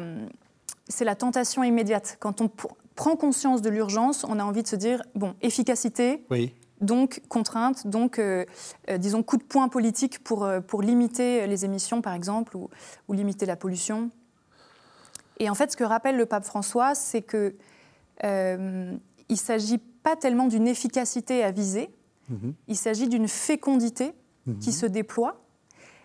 [0.99, 2.17] la tentation immédiate.
[2.19, 2.49] Quand on
[2.95, 6.23] prend conscience de l'urgence, on a envie de se dire bon, efficacité.
[6.29, 8.45] Oui donc contrainte, donc euh,
[8.89, 12.69] euh, disons coup de poing politique pour, euh, pour limiter les émissions par exemple ou,
[13.13, 14.09] limiter la pollution.
[15.37, 17.55] Et en fait ce que rappelle le pape François, c'est que
[18.23, 21.89] il ne s'agit pas tellement d'une efficacité à viser,
[22.29, 22.53] mhm.
[22.67, 24.13] il s'agit d'une fécondité
[24.59, 24.75] qui mhm.
[24.75, 25.41] se déploie.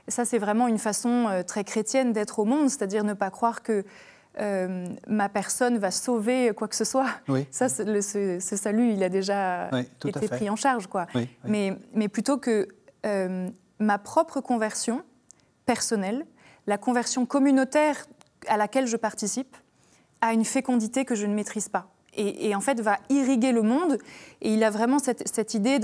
[0.09, 3.63] Et ça c'est vraiment une façon très chrétienne d'être au monde, c'est-à-dire ne pas croire
[3.63, 3.85] que
[4.39, 7.09] euh, ma personne va sauver quoi que ce soit.
[7.51, 9.71] Ça, ce, salut, il a déjà
[10.05, 10.87] été pris en charge.
[10.87, 11.07] Quoi.
[11.45, 12.69] Mais, mais, plutôt que
[13.07, 15.03] euh, ma propre conversion
[15.65, 16.27] personnelle,
[16.67, 18.07] la conversion communautaire
[18.49, 19.57] à laquelle je participe,
[20.21, 21.93] a une fécondité que je ne maîtrise pas.
[22.19, 23.99] Et, en fait, va irriguer le monde.
[24.41, 25.79] Et il a vraiment cette, cette idée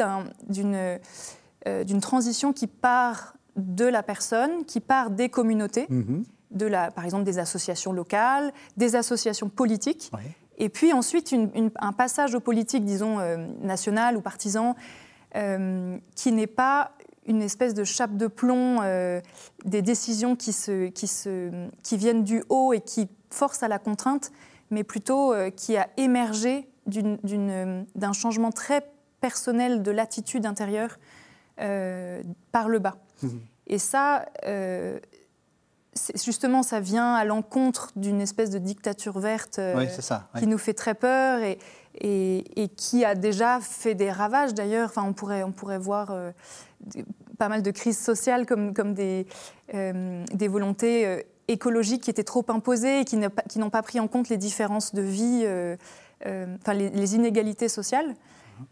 [0.48, 0.98] d'une
[1.68, 5.86] euh, d'une transition qui part de la personne, qui part des communautés.
[5.90, 10.10] Mm-hmm de la, par exemple des associations locales, des associations politiques,
[10.58, 11.34] et puis ensuite
[11.80, 14.74] un passage aux politiques, disons, euh, nationales ou partisans,
[15.34, 16.92] euh, qui n'est pas
[17.26, 19.20] une espèce de chape de plomb, euh,
[19.64, 21.50] des décisions qui, se, qui, se,
[21.82, 24.32] qui viennent du haut et qui forcent à la contrainte,
[24.70, 28.86] mais plutôt qui a émergé d'un changement très
[29.20, 30.98] personnel de l'attitude intérieure
[31.56, 32.96] par le bas.
[33.22, 33.28] Mmh.
[33.68, 34.26] Et ça,
[36.14, 39.86] justement, ça vient à l'encontre d'une espèce de dictature verte euh,
[40.38, 41.58] qui nous fait très peur et,
[42.00, 44.88] et, qui a déjà fait des ravages d'ailleurs.
[44.88, 46.32] Enfin, on pourrait, on pourrait voir euh,
[47.38, 49.26] pas mal de crises sociales comme, comme des,
[49.74, 53.18] euh, des volontés écologiques qui étaient trop imposées et qui
[53.58, 55.46] n'ont pas pris en compte les différences de vie,
[56.24, 58.14] enfin les, inégalités sociales.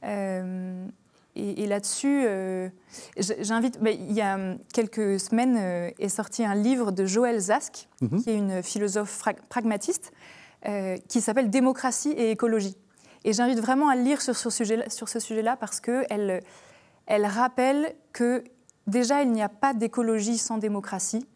[0.03, 0.89] Mmh.
[1.37, 2.69] Et, là-dessus, euh,
[3.17, 3.79] j'invite.
[3.85, 8.23] il y a quelques semaines euh, est sorti un livre de Joël Zask, mhm.
[8.23, 10.13] qui est une philosophe pragmatiste,
[10.67, 12.77] euh, qui s'appelle Démocratie et écologie.
[13.25, 16.43] Et j'invite vraiment à le lire sur ce sujet-là, sur ce sujet-là parce qu'elle
[17.07, 18.43] elle rappelle que
[18.87, 21.27] déjà il n'y a pas d'écologie sans démocratie,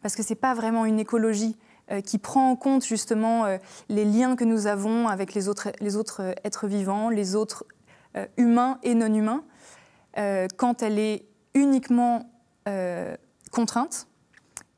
[0.00, 1.56] parce que c'est pas vraiment une écologie
[2.04, 3.46] qui prend en compte justement
[3.88, 7.79] les liens que nous avons avec les autres, les autres êtres vivants, les autres euh,
[8.36, 9.44] humain et non humain,
[10.18, 12.30] euh, quand elle est uniquement
[12.68, 13.16] euh,
[13.52, 14.06] contrainte.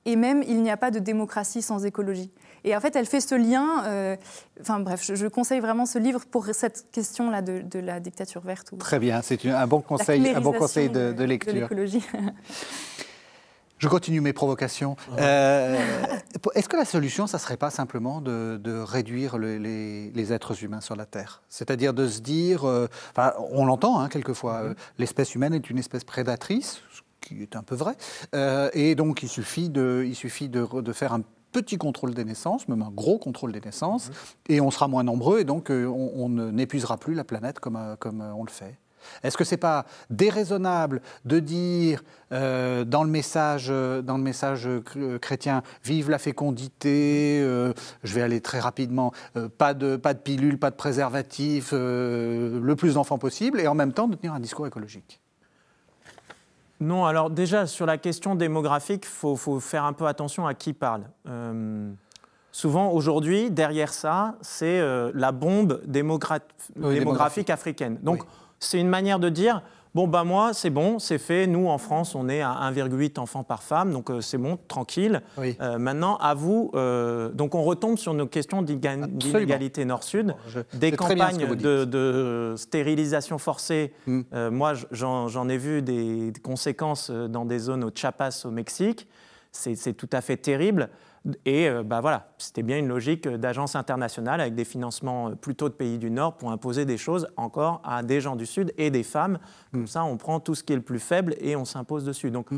[0.04, 2.32] Et même, il n'y a pas de démocratie sans écologie.
[2.64, 3.84] Et en fait, elle fait ce lien.
[3.86, 4.16] euh,
[4.60, 8.40] Enfin bref, je, je conseille vraiment ce livre pour cette question-là de, de la dictature
[8.42, 8.72] verte.
[8.72, 11.68] Ou Très bien, c'est un bon conseil, un bon conseil de, de lecture.
[13.82, 14.94] Je continue mes provocations.
[15.18, 15.76] Euh,
[16.54, 20.32] Est-ce que la solution, ça ne serait pas simplement de, de réduire le- les, les
[20.32, 21.42] êtres humains sur la Terre?
[21.48, 25.78] C'est-à-dire de se dire, euh, enfin, on l'entend hein, quelquefois, euh, l'espèce humaine est une
[25.80, 27.96] espèce prédatrice, ce qui est un peu vrai,
[28.72, 32.24] et donc il suffit, de, il suffit de, re- de faire un petit contrôle des
[32.24, 34.10] naissances, même un gros contrôle des naissances,
[34.48, 37.96] et on sera moins nombreux, et donc euh, on, n'épuisera plus la planète comme, euh,
[37.96, 38.78] comme euh, on le fait.
[39.22, 44.66] Est-ce que c'est pas déraisonnable de dire euh, dans le message, euh, dans le message
[44.66, 47.72] euh, chrétien, vive la fécondité, euh,
[48.04, 52.74] je vais aller très rapidement, euh, pas de pas de pilule, pas de préservatif, le
[52.76, 55.20] plus d'enfants possible, et en même temps de tenir un discours écologique?
[56.80, 60.54] Non, alors déjà, sur la question démographique, il faut, faut faire un peu attention à
[60.54, 61.02] qui parle.
[62.54, 66.40] Souvent, aujourd'hui, derrière ça, c'est euh, la bombe démogra-
[66.76, 67.98] Oui, démographique africaine.
[68.02, 68.28] Donc, Oui.
[68.64, 69.62] C'est une manière de dire,
[69.94, 71.46] bon, bah moi, c'est bon, c'est fait.
[71.46, 75.20] Nous, en France, on est à 1,8 enfants par femme, donc euh, c'est bon, tranquille.
[75.36, 75.56] Oui.
[75.60, 76.70] Euh, maintenant, à vous.
[76.74, 83.38] euh, donc, on retombe sur nos questions d'inégalité nord-sud Je- des campagnes de, de stérilisation
[83.38, 83.92] forcée.
[84.06, 84.20] Mm.
[84.34, 89.06] euh, moi, j'en ai vu des conséquences dans des zones au Chiapas, au Mexique.
[89.54, 90.88] C'est tout à fait terrible.
[91.44, 95.68] Et euh, bah voilà, c'était bien une logique d'agence internationale avec des financements euh, plutôt
[95.68, 98.90] de pays du Nord pour imposer des choses encore à des gens du Sud et
[98.90, 99.38] des femmes.
[99.72, 102.30] Comme ça, on prend tout ce qui est le plus faible et on s'impose dessus.
[102.32, 102.48] Donc,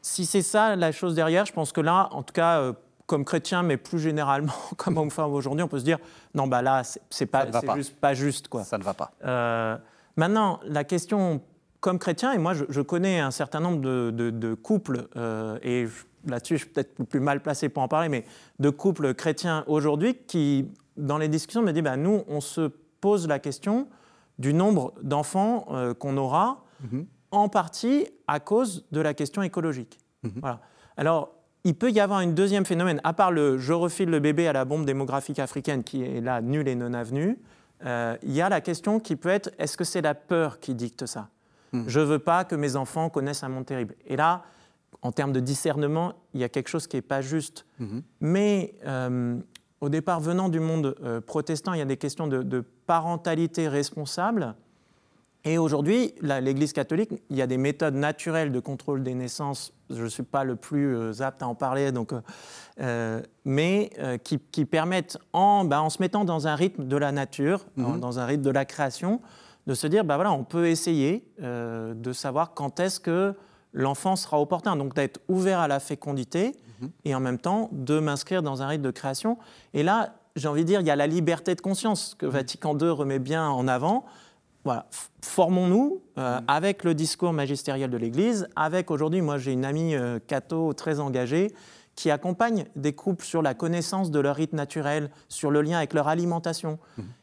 [0.00, 2.72] si c'est ça la chose derrière, je pense que là, en tout cas, euh,
[3.06, 5.98] comme chrétien, mais plus généralement, comme on fait aujourd'hui, on peut se dire
[6.34, 7.76] non, bah là, c'est- pas, pas.
[7.76, 8.64] juste pas juste, quoi.
[8.64, 9.12] Ça ne va pas.
[9.24, 9.76] Euh,
[10.16, 11.40] maintenant, la question
[11.78, 15.58] comme chrétien, et moi je, je connais un certain nombre de, de- de couples, euh,
[15.62, 18.24] et je- là-dessus je suis peut-être le plus mal placé pour en parler, mais
[18.58, 23.26] de couples chrétiens aujourd'hui qui, dans les discussions, me disent, bah, nous, on se pose
[23.28, 23.88] la question
[24.38, 27.06] du nombre d'enfants euh, qu'on aura, Mhm.
[27.30, 29.98] en partie à cause de la question écologique.
[30.24, 30.32] Mhm.
[30.40, 30.60] Voilà.
[30.96, 31.32] Alors,
[31.64, 34.52] il peut y avoir un deuxième phénomène, à part le je refile le bébé à
[34.52, 37.38] la bombe démographique africaine qui est là nulle et non avenue,
[37.84, 40.74] euh, il y a la question qui peut être est-ce que c'est la peur qui
[40.74, 41.28] dicte ça?
[41.72, 41.84] Mhm.
[41.86, 43.94] Je ne veux pas que mes enfants connaissent un monde terrible.
[44.06, 44.42] Et là,
[45.00, 47.64] en termes de discernement, il y a quelque chose qui n'est pas juste.
[47.78, 48.02] Mhm.
[48.20, 49.36] Mais euh,
[49.80, 53.68] au départ, venant du monde euh, protestant, il y a des questions de, de parentalité
[53.68, 54.54] responsable.
[55.44, 59.72] Et aujourd'hui, l'Église catholique, il y a des méthodes naturelles de contrôle des naissances.
[59.90, 62.12] Je ne suis pas le plus euh, apte à en parler, donc,
[63.44, 63.90] mais
[64.22, 67.94] qui, qui permettent, en, bah, en se mettant dans un rythme de la nature, en-
[67.94, 68.00] Mhm.
[68.00, 69.20] dans un rythme de la création,
[69.66, 73.34] de se dire, bah, voilà, on peut essayer de savoir quand est-ce que
[73.72, 74.76] l'enfant sera opportun.
[74.76, 76.54] Donc d'être ouvert à la fécondité
[77.04, 79.38] et en même temps de m'inscrire dans un rythme de création.
[79.72, 82.76] Et là, j'ai envie de dire, il y a la liberté de conscience que Vatican
[82.76, 84.04] II remet bien en avant.
[84.64, 84.86] Voilà,
[85.22, 90.20] formons-nous euh, avec le discours magistériel de l'Église, avec aujourd'hui, moi j'ai une amie euh,
[90.24, 91.52] catho très engagée
[91.94, 95.92] qui accompagne des couples sur la connaissance de leur rythme naturel, sur le lien avec
[95.92, 96.78] leur alimentation.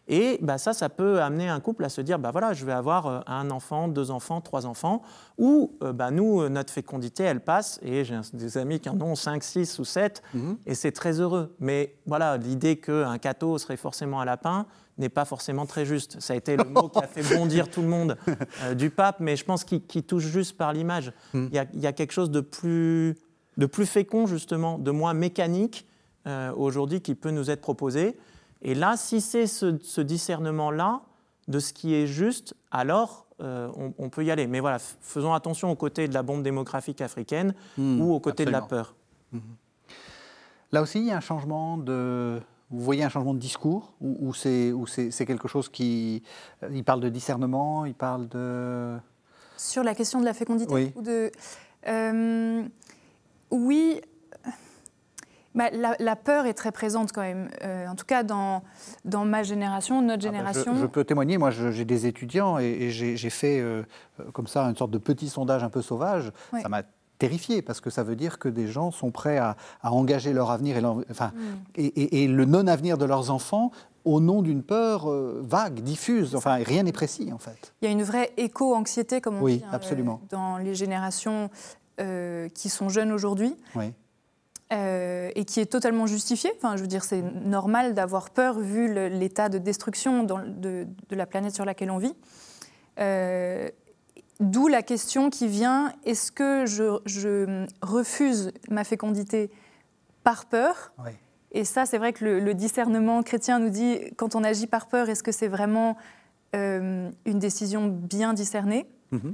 [0.08, 2.72] Et bah, ça, ça peut amener un couple à se dire, bah, voilà, je vais
[2.72, 5.02] avoir euh, un enfant, deux enfants, trois enfants,
[5.38, 9.00] ou euh, bah, nous, euh, notre fécondité, elle passe, et j'ai des amis qui en
[9.02, 10.58] ont cinq, six ou sept, Mhm.
[10.66, 11.56] et c'est très heureux.
[11.60, 14.66] Mais voilà, l'idée qu'un catho serait forcément un lapin
[14.98, 16.20] n'est pas forcément très juste.
[16.20, 18.18] Ça a été le mot qui a fait bondir tout le monde
[18.64, 21.12] euh, du pape, mais je pense qu'il touche juste par l'image.
[21.34, 21.48] Mm.
[21.54, 23.16] Y, a- il y a quelque chose de plus,
[23.60, 25.86] de plus fécond, justement, de moins mécanique
[26.26, 28.18] euh, aujourd'hui qui peut nous être proposé.
[28.62, 31.02] Et là, si c'est ce, ce discernement-là
[31.48, 34.48] de ce qui est juste, alors euh, on, on peut y aller.
[34.48, 38.46] Mais voilà, faisons attention aux côtés de la bombe démographique africaine Hmm, ou aux côtés
[38.46, 38.86] de la absolument.
[39.32, 39.42] peur.
[40.72, 42.40] Là aussi, il y a un changement de.
[42.70, 46.22] Vous voyez un changement de discours ou, ou c'est ou c'est c'est quelque chose qui.
[46.64, 48.96] euh, Il parle de discernement, il parle de.
[49.58, 50.92] Sur la question de la fécondité Oui.
[50.96, 51.32] ou de,
[51.88, 52.64] euh,
[53.52, 54.02] Oui,
[55.56, 57.50] Bah, la, la peur est très présente quand même.
[57.64, 58.62] Euh, en tout cas, dans,
[59.04, 60.76] dans ma génération, notre Ah ben, génération.
[60.76, 63.82] je, je peux témoigner, moi j'ai des étudiants et, et j'ai fait euh,
[64.20, 66.32] euh, comme ça une sorte de petit sondage un peu sauvage.
[66.54, 66.62] Oui.
[66.62, 66.84] Ça m'a
[67.18, 70.52] terrifié parce que ça veut dire que des gens sont prêts à, à engager leur
[70.52, 71.42] avenir et, leur- enfin, Mm.
[71.76, 73.72] et, et- et le non-avenir de leurs enfants
[74.06, 76.34] au nom d'une peur euh, vague, diffuse.
[76.36, 77.74] Enfin, rien n'est précis en fait.
[77.82, 80.22] Il y a une vraie éco-anxiété, comme on Oui, dit, hein, absolument.
[80.24, 81.79] euh, dans les générations euh,
[82.54, 83.56] qui sont jeunes aujourd'hui.
[83.76, 83.94] Oui.
[84.72, 86.52] euh, et qui est totalement justifiée.
[86.58, 91.16] Enfin, je veux dire, c'est normal d'avoir peur vu l'état de destruction dans- de, de
[91.16, 92.14] la planète sur laquelle on vit.
[93.00, 93.70] Euh,
[94.40, 99.52] D'où la question qui vient est-ce que je, je refuse ma fécondité
[100.24, 100.94] par peur?
[101.04, 101.12] Oui.
[101.52, 105.10] Et ça, c'est vrai que le, discernement chrétien nous dit, quand on agit par peur,
[105.10, 105.98] est-ce que c'est vraiment
[106.54, 108.88] une décision bien discernée?
[109.12, 109.34] Mm-hmm.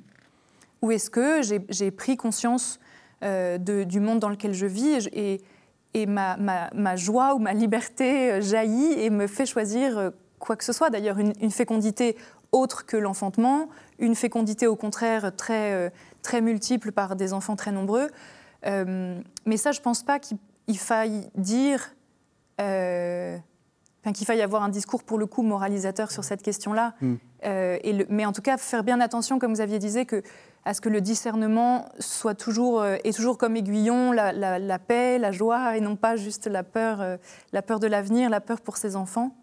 [0.85, 2.79] Ou est-ce que j'ai pris conscience
[3.21, 5.41] du monde dans lequel je vis et,
[5.95, 10.73] et ma, ma, joie ou ma liberté jaillit et me fait choisir quoi que ce
[10.73, 10.89] soit.
[10.89, 12.15] D'ailleurs, une, fécondité
[12.51, 13.67] autre que l'enfantement,
[13.99, 15.89] une fécondité au contraire très, euh,
[16.21, 18.09] très multiple par des enfants très nombreux.
[18.65, 20.37] Euh, mais ça, je ne pense pas qu'il
[20.77, 21.93] faille dire,
[22.61, 23.37] euh,
[24.13, 26.93] qu'il faille avoir un discours pour le coup moralisateur sur cette question-là.
[27.01, 27.15] Mm.
[27.43, 30.21] et mais en tout cas, faire bien attention, comme vous aviez dit, que,
[30.65, 35.31] à ce que le discernement soit toujours, est toujours comme aiguillon, la, la, paix, la
[35.31, 37.17] joie, et non pas juste la peur,
[37.53, 39.35] la peur de l'avenir, la peur pour ses enfants.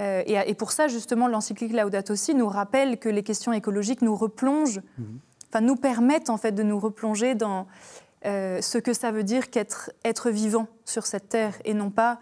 [0.00, 4.14] Euh, et, pour ça, justement, l'encyclique Laudato Si nous rappelle que les questions écologiques nous
[4.14, 5.18] replongent, mhm.
[5.48, 7.66] enfin nous permettent en fait de nous replonger dans
[8.26, 12.18] euh, ce que ça veut dire qu'être être vivant sur cette terre et non pas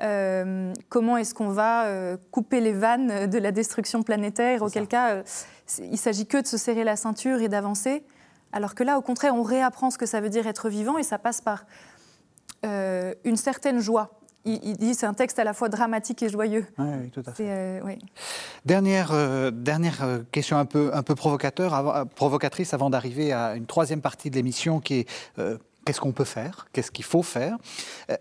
[0.00, 5.22] euh, comment est-ce qu'on va couper les vannes de la destruction planétaire, auquel cas
[5.78, 8.04] il s'agit que de se serrer la ceinture et d'avancer,
[8.52, 11.02] alors que là, au contraire, on réapprend ce que ça veut dire être vivant et
[11.02, 11.64] ça passe par
[12.64, 16.66] une certaine joie il, dit c'est un texte à la fois dramatique et joyeux.
[16.78, 17.46] Oui, tout à fait.
[17.48, 17.96] Euh,
[18.64, 23.66] dernière, euh, dernière euh, question un peu, un peu provocateur, provocatrice avant d'arriver à une
[23.66, 25.08] troisième partie de l'émission qui est
[25.84, 27.56] qu'est-ce qu'on peut faire, qu'est-ce qu'il faut faire?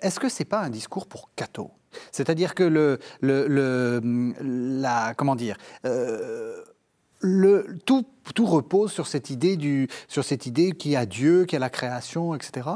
[0.02, 1.72] Est-ce que ce n'est pas un discours pour Cato
[2.12, 4.02] C'est-à-dire que le, le, le,
[4.42, 5.58] la, comment dire,
[7.22, 8.06] le, tout,
[8.40, 11.60] repose sur cette idée du, sur cette idée qu'il y a Dieu, qu'il y a
[11.60, 12.68] la création, etc.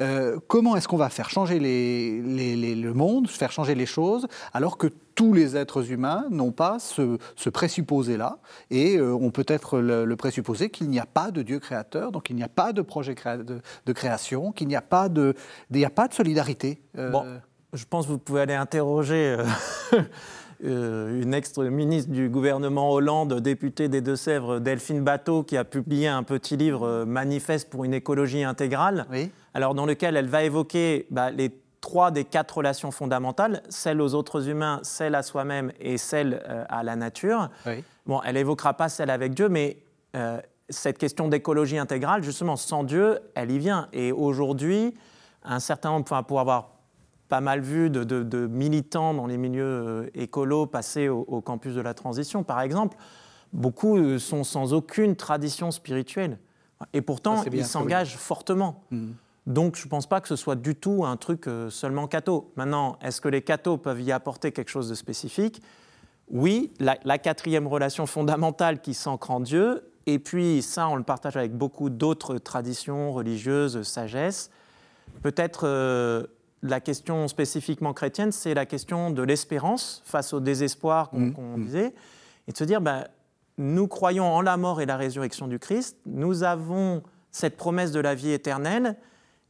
[0.00, 4.88] Euh, comment est-ce qu'on va faire changer le monde, faire changer les choses, alors que
[5.14, 8.38] tous les êtres humains n'ont pas ce, présupposé-là,
[8.70, 12.30] et euh, on peut être le, présupposé qu'il n'y a pas de Dieu créateur, donc
[12.30, 15.34] il n'y a pas de projet de, création, qu'il n'y a pas de,
[15.70, 16.82] il a pas de solidarité.
[16.98, 17.10] Euh.
[17.10, 17.24] Bon,
[17.72, 19.36] je pense que vous pouvez aller interroger.
[20.64, 26.22] Euh, une ex-ministre du gouvernement Hollande, députée des Deux-Sèvres, Delphine Bateau, qui a publié un
[26.22, 29.06] petit livre euh, Manifeste pour une écologie intégrale,
[29.52, 34.14] alors dans lequel elle va évoquer bah, les trois des quatre relations fondamentales, celle aux
[34.14, 37.50] autres humains, celle à soi-même et celle euh, à la nature.
[38.06, 39.78] Bon, elle évoquera pas celle avec Dieu, mais
[40.68, 43.88] cette question d'écologie intégrale, justement, sans Dieu, elle y vient.
[43.92, 44.94] Et aujourd'hui,
[45.42, 46.73] un certain nombre, pour avoir
[47.34, 51.92] pas mal vu de, militants dans les milieux euh, écolos passer au, campus de la
[51.92, 52.96] transition, par exemple.
[53.52, 56.38] Beaucoup euh, sont sans aucune tradition spirituelle.
[56.92, 58.84] Et pourtant, ils s'engagent fortement.
[58.92, 59.10] Mmh.
[59.48, 62.52] Donc, je ne pense pas que ce soit du tout un truc euh, seulement catho.
[62.54, 65.60] Maintenant, est-ce que les cathos peuvent y apporter quelque chose de spécifique?
[66.30, 71.02] Oui, la, la, quatrième relation fondamentale qui s'ancre en Dieu, et puis ça, on le
[71.02, 74.52] partage avec beaucoup d'autres traditions religieuses, sagesse.
[75.22, 76.28] Peut-être
[76.64, 81.18] la question spécifiquement chrétienne, c'est la question de l'espérance face au désespoir qu'on
[81.58, 81.64] mmh.
[81.64, 81.94] disait,
[82.48, 83.04] et de se dire, ben,
[83.58, 88.00] nous croyons en la mort et la résurrection du Christ, nous avons cette promesse de
[88.00, 88.96] la vie éternelle,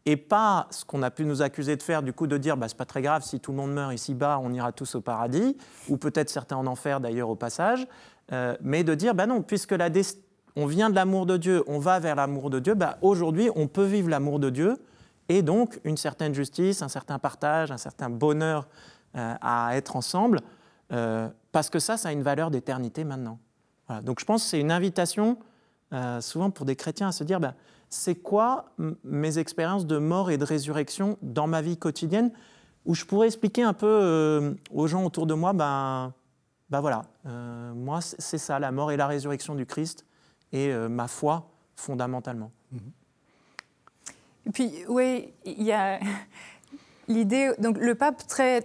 [0.07, 2.67] et pas ce qu'on a pu nous accuser de faire, du coup de dire, bah,
[2.69, 5.57] c'est pas très grave, si tout le monde meurt ici-bas, on ira tous au paradis,
[5.89, 7.87] ou peut-être certains en enfer d'ailleurs au passage,
[8.33, 9.89] euh, mais de dire, bah non, puisque la
[10.57, 13.69] on vient de l'amour de Dieu, on va vers l'amour de Dieu, bah, aujourd'hui on
[13.69, 14.79] peut vivre l'amour de Dieu,
[15.29, 18.69] et donc une certaine justice, un certain partage, un certain bonheur
[19.17, 20.41] euh, à être ensemble,
[20.93, 23.39] euh, parce que ça, ça a une valeur d'éternité maintenant.
[24.03, 25.39] Donc je pense que c'est une invitation,
[25.93, 27.55] euh, souvent pour des chrétiens, à se dire, ben,
[27.91, 28.71] c'est quoi
[29.05, 32.33] mes expériences de mort et de résurrection dans ma vie quotidienne,
[32.87, 36.15] où je pourrais expliquer un peu aux gens autour de moi, ben,
[36.71, 37.03] ben voilà,
[37.75, 40.07] moi c'est ça, la mort et la résurrection du Christ,
[40.51, 42.51] et ma foi fondamentalement.
[42.75, 43.04] Mm-hmm.
[44.47, 45.99] Et puis, oui, il y a
[47.09, 47.53] l'idée.
[47.59, 48.65] Donc, le pape, très,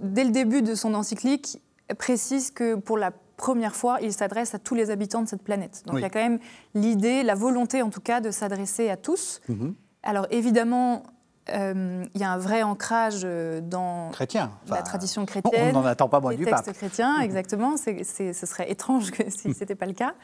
[0.00, 1.60] dès le début de son encyclique,
[1.98, 5.82] précise que pour la première fois, il s'adresse à tous les habitants de cette planète.
[5.86, 6.38] Donc, il y a quand même
[6.74, 9.40] l'idée, la volonté en tout cas, de s'adresser à tous.
[9.48, 9.74] Mm-hmm.
[10.04, 11.02] Alors, évidemment,
[11.50, 14.52] euh, il y a un vrai ancrage euh, dans Chrétien.
[14.68, 15.74] la tradition chrétienne.
[15.74, 16.64] On n'en attend pas moins du pape.
[16.64, 17.24] textes chrétiens, mm-hmm.
[17.24, 17.76] exactement.
[17.76, 19.54] ce serait étrange que, si mm.
[19.54, 20.14] ce n'était pas le cas.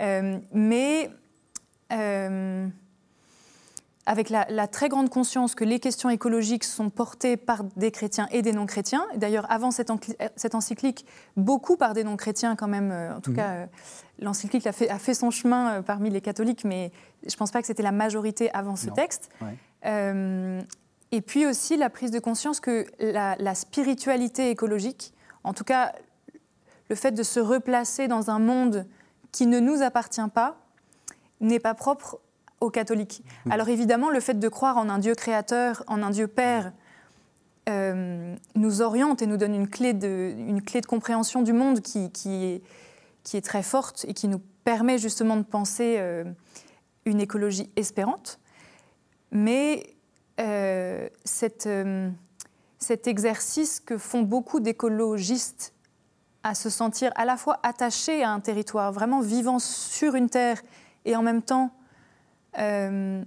[0.00, 1.10] Euh, mais
[4.10, 8.42] avec la, très grande conscience que les questions écologiques sont portées par des chrétiens et
[8.42, 9.06] des non-chrétiens.
[9.14, 9.88] D'ailleurs, avant cette,
[10.52, 11.06] encyclique,
[11.36, 12.90] beaucoup par des non-chrétiens quand même.
[12.90, 13.36] Euh, en tout mhm.
[13.36, 13.66] cas, euh,
[14.18, 16.90] l'encyclique a fait, a fait, son chemin euh, parmi les catholiques, mais
[17.24, 19.30] je ne pense pas que c'était la majorité avant ce texte.
[19.84, 25.92] et puis aussi la prise de conscience que la, la, spiritualité écologique, en tout cas
[26.88, 28.86] le fait de se replacer dans un monde
[29.30, 30.56] qui ne nous appartient pas,
[31.40, 32.18] n'est pas propre
[32.60, 33.22] aux catholiques.
[33.50, 36.72] Alors évidemment, le fait de croire en un Dieu créateur, en un Dieu Père,
[38.56, 42.10] nous oriente et nous donne une clé de, une clé de compréhension du monde qui,
[42.10, 42.62] qui, est,
[43.22, 46.02] qui est très forte et qui nous permet justement de penser
[47.04, 48.40] une écologie espérante.
[49.30, 49.94] Mais
[51.24, 51.68] cette,
[52.78, 55.74] cet exercice que font beaucoup d'écologistes
[56.42, 60.60] à se sentir à la fois attachés à un territoire, vraiment vivant sur une terre
[61.04, 61.70] et en même temps
[62.58, 63.22] euh,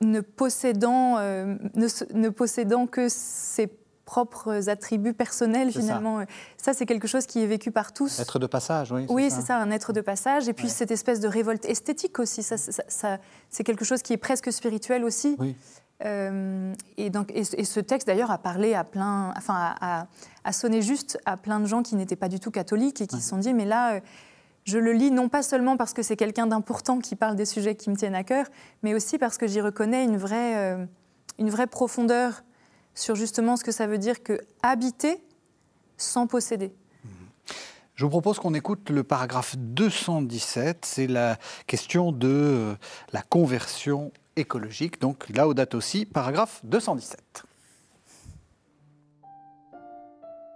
[0.00, 3.70] ne, possédant, euh, ne, possédant que ses
[4.04, 6.24] propres attributs personnels finalement.
[6.58, 8.20] Ça, c'est quelque chose qui est vécu par tous.
[8.20, 9.06] Être de passage, oui.
[9.08, 10.48] Oui, c'est ça, un être de passage.
[10.48, 13.18] Et puis cette espèce de révolte esthétique aussi, ça, ça
[13.48, 15.36] c'est quelque chose qui est presque spirituel aussi.
[15.38, 15.56] Oui.
[16.04, 21.18] Euh, et, donc, et, ce texte d'ailleurs a parlé à plein, enfin, a, sonné juste
[21.24, 23.54] à plein de gens qui n'étaient pas du tout catholiques et qui se sont dit
[23.54, 24.00] mais là,
[24.64, 27.74] je le lis non pas seulement parce que c'est quelqu'un d'important qui parle des sujets
[27.74, 28.46] qui me tiennent à cœur,
[28.82, 30.86] mais aussi parce que j'y reconnais une vraie, euh,
[31.38, 32.42] une vraie profondeur
[32.94, 35.22] sur justement ce que ça veut dire que habiter
[35.98, 36.74] sans posséder.
[37.94, 41.38] Je vous propose qu'on écoute le paragraphe 217, c'est la
[41.68, 42.74] question de
[43.12, 45.00] la conversion écologique.
[45.00, 47.44] Donc date aussi, paragraphe 217.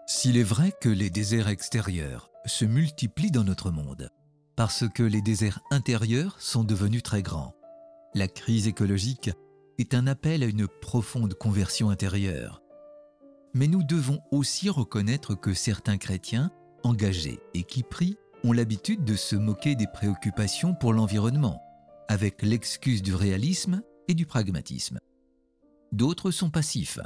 [0.07, 4.11] S'il est vrai que les déserts extérieurs se multiplient dans notre monde,
[4.57, 7.55] parce que les déserts intérieurs sont devenus très grands,
[8.14, 9.30] la crise écologique
[9.78, 12.62] est un appel à une profonde conversion intérieure.
[13.55, 16.51] Mais nous devons aussi reconnaître que certains chrétiens,
[16.82, 21.62] engagés et qui prient, ont l'habitude de se moquer des préoccupations pour l'environnement,
[22.09, 24.99] avec l'excuse du réalisme et du pragmatisme.
[25.93, 26.99] D'autres sont passifs.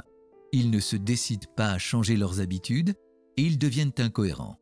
[0.51, 2.93] Ils ne se décident pas à changer leurs habitudes
[3.37, 4.57] et ils deviennent incohérents.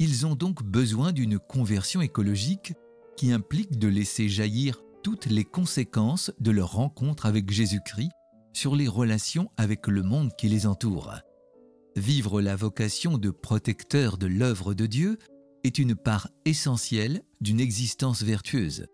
[0.00, 2.72] Ils ont donc besoin d'une conversion écologique
[3.16, 8.10] qui implique de laisser jaillir toutes les conséquences de leur rencontre avec Jésus-Christ
[8.52, 11.14] sur les relations avec le monde qui les entoure.
[11.94, 15.18] Vivre la vocation de protecteur de l'œuvre de Dieu
[15.62, 18.86] est une part essentielle d'une existence vertueuse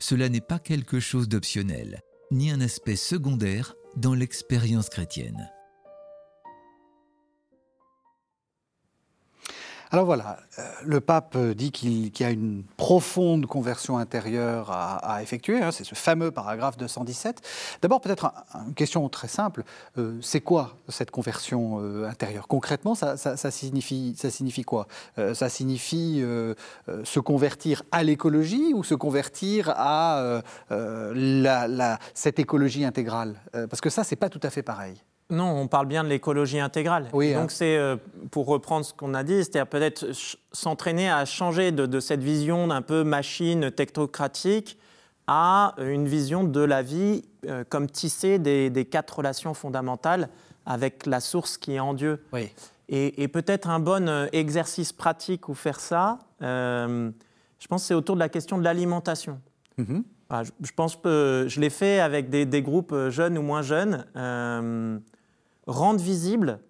[0.00, 2.00] cela n'est pas quelque chose d'optionnel,
[2.32, 5.50] ni un aspect secondaire dans l'expérience chrétienne.
[9.92, 15.60] Alors voilà, euh, le pape dit qu'il y a une profonde conversion intérieure à, effectuer,
[15.60, 17.40] hein, c'est ce fameux paragraphe 217.
[17.82, 18.32] D'abord peut-être
[18.68, 19.64] une question très simple,
[19.98, 22.46] euh, c'est quoi cette conversion euh, intérieure?
[22.46, 23.16] Concrètement, ça,
[23.50, 24.86] signifie, ça signifie quoi?
[25.34, 26.22] Ça signifie
[27.04, 30.40] se convertir à l'écologie ou se convertir à
[32.14, 33.34] cette écologie intégrale?
[33.52, 35.02] Parce que ça, c'est pas tout à fait pareil.
[35.30, 37.08] Non, on parle bien de l'écologie intégrale.
[37.12, 37.46] Oui, Donc hein.
[37.48, 37.96] c'est, euh,
[38.30, 40.06] pour reprendre ce qu'on a dit, c'est-à-dire peut-être
[40.52, 44.78] s'entraîner à changer de, cette vision d'un peu machine technocratique
[45.26, 50.28] à une vision de la vie euh, comme tissée des, quatre relations fondamentales
[50.66, 52.22] avec la source qui est en Dieu.
[52.32, 52.50] Oui.
[52.88, 58.16] Et, peut-être un bon euh, exercice pratique où faire ça, je pense que c'est autour
[58.16, 59.40] de la question de l'alimentation.
[59.78, 60.02] Mm-hmm.
[60.64, 64.04] je, pense que je l'ai fait avec des, des, groupes jeunes ou moins jeunes
[65.66, 66.60] rendre visible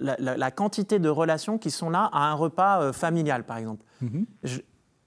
[0.00, 3.84] la, quantité de relations qui sont là à un repas euh, familial, par exemple.
[4.00, 4.26] Mhm.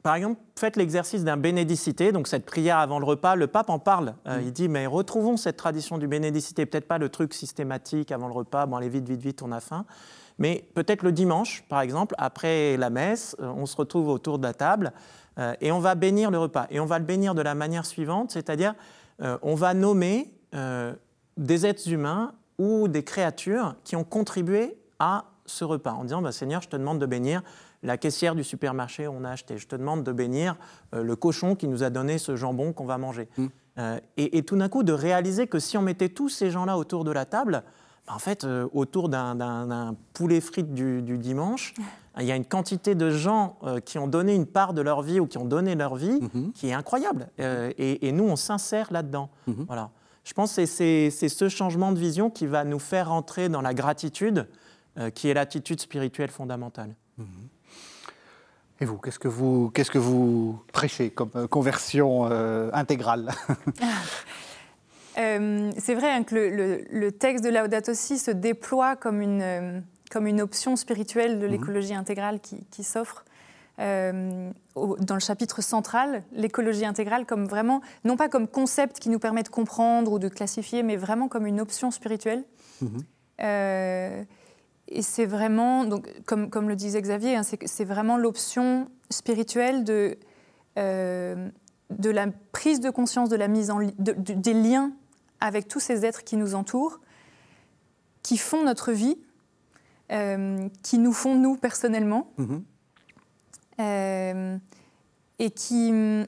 [0.04, 3.36] par exemple, faites l'exercice d'un bénédicité, donc cette prière avant le repas.
[3.36, 4.16] Le pape en parle.
[4.28, 4.44] Euh, mhm.
[4.46, 6.66] Il dit mais retrouvons cette tradition du bénédicité.
[6.66, 8.66] Peut-être pas le truc systématique avant le repas.
[8.66, 9.86] Bon, allez vite, vite, vite, on a faim.
[10.39, 14.44] Mais peut-être le dimanche, par exemple, après la messe, euh, on se retrouve autour de
[14.44, 14.94] la table
[15.62, 16.68] et on va bénir le repas.
[16.70, 18.76] Et on va le bénir de la manière suivante, c'est-à-dire
[19.20, 20.32] on va nommer
[21.38, 26.32] des êtres humains ou des créatures qui ont contribué à ce repas en disant bah,
[26.32, 27.41] Seigneur, je te demande de bénir
[27.84, 30.56] la caissière du supermarché où on a acheté, je te demande de bénir
[30.95, 33.28] euh, le cochon qui nous a donné ce jambon qu'on va manger.
[33.38, 33.45] Mm.
[33.80, 37.04] Euh, et, tout d'un coup, de réaliser que si on mettait tous ces gens-là autour
[37.04, 37.64] de la table,
[38.08, 41.74] bah, en fait, euh, autour d'un poulet frites du, dimanche,
[42.20, 45.20] il y a une quantité de gens qui ont donné une part de leur vie
[45.20, 46.51] ou qui ont donné leur vie mm-hmm.
[46.51, 47.28] qui est incroyable.
[47.39, 49.30] Et, nous, on s'insère là-dedans.
[49.49, 49.66] Mm-hmm.
[49.66, 49.89] Voilà.
[50.24, 53.74] Je pense que c'est ce changement de vision qui va nous faire entrer dans la
[53.74, 54.47] gratitude,
[54.97, 56.95] euh, qui est l'attitude spirituelle fondamentale.
[57.17, 57.28] Mhm.
[58.80, 63.32] Et vous, qu'est-ce que vous, qu'est-ce que vous prêchez comme euh, conversion euh, intégrale?
[65.15, 66.36] C'est vrai hein, que
[66.89, 71.51] le, texte de Laudato Si se déploie comme une, comme une option spirituelle de mhm.
[71.51, 73.24] l'écologie intégrale qui, qui s'offre.
[73.80, 79.19] Euh, dans le chapitre central, l'écologie intégrale comme vraiment, non pas comme concept qui nous
[79.19, 82.43] permet de comprendre ou de classifier, mais vraiment comme une option spirituelle.
[82.82, 83.03] Mhm.
[83.41, 84.24] Euh,
[84.89, 90.19] et c'est vraiment, donc, comme, comme le disait Xavier, hein, c'est vraiment l'option spirituelle de,
[90.78, 91.49] euh,
[91.89, 94.91] de la prise de conscience de la mise en des liens
[95.39, 96.99] avec tous ces êtres qui nous entourent
[98.21, 99.17] qui font notre vie,
[100.84, 102.61] qui nous font nous personnellement, mm-hmm.
[103.80, 106.26] Et qui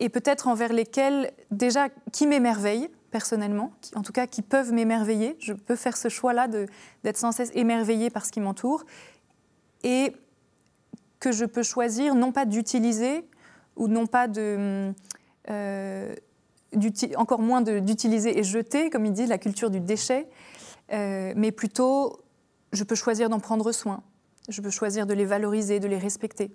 [0.00, 5.36] et peut-être envers lesquels, déjà, qui m'émerveillent personnellement, en tout cas qui peuvent m'émerveiller.
[5.40, 8.84] Je peux faire ce choix-là d'être sans cesse émerveillée par ce qui m'entoure,
[9.82, 10.12] et
[11.18, 13.24] que je peux choisir non pas d'utiliser,
[13.76, 14.92] ou non pas de...
[15.50, 16.14] Euh,
[17.16, 20.28] encore moins d'utiliser et jeter, comme il dit, la culture du déchet,
[20.92, 22.20] euh, mais plutôt,
[22.72, 24.02] je peux choisir d'en prendre soin,
[24.50, 26.52] je peux choisir de les valoriser, de les respecter.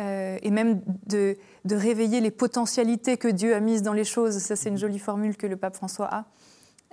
[0.00, 1.36] Euh, et même de,
[1.70, 4.38] réveiller les potentialités que Dieu a mises dans les choses.
[4.38, 6.24] Ça, c'est une jolie formule que le pape François a.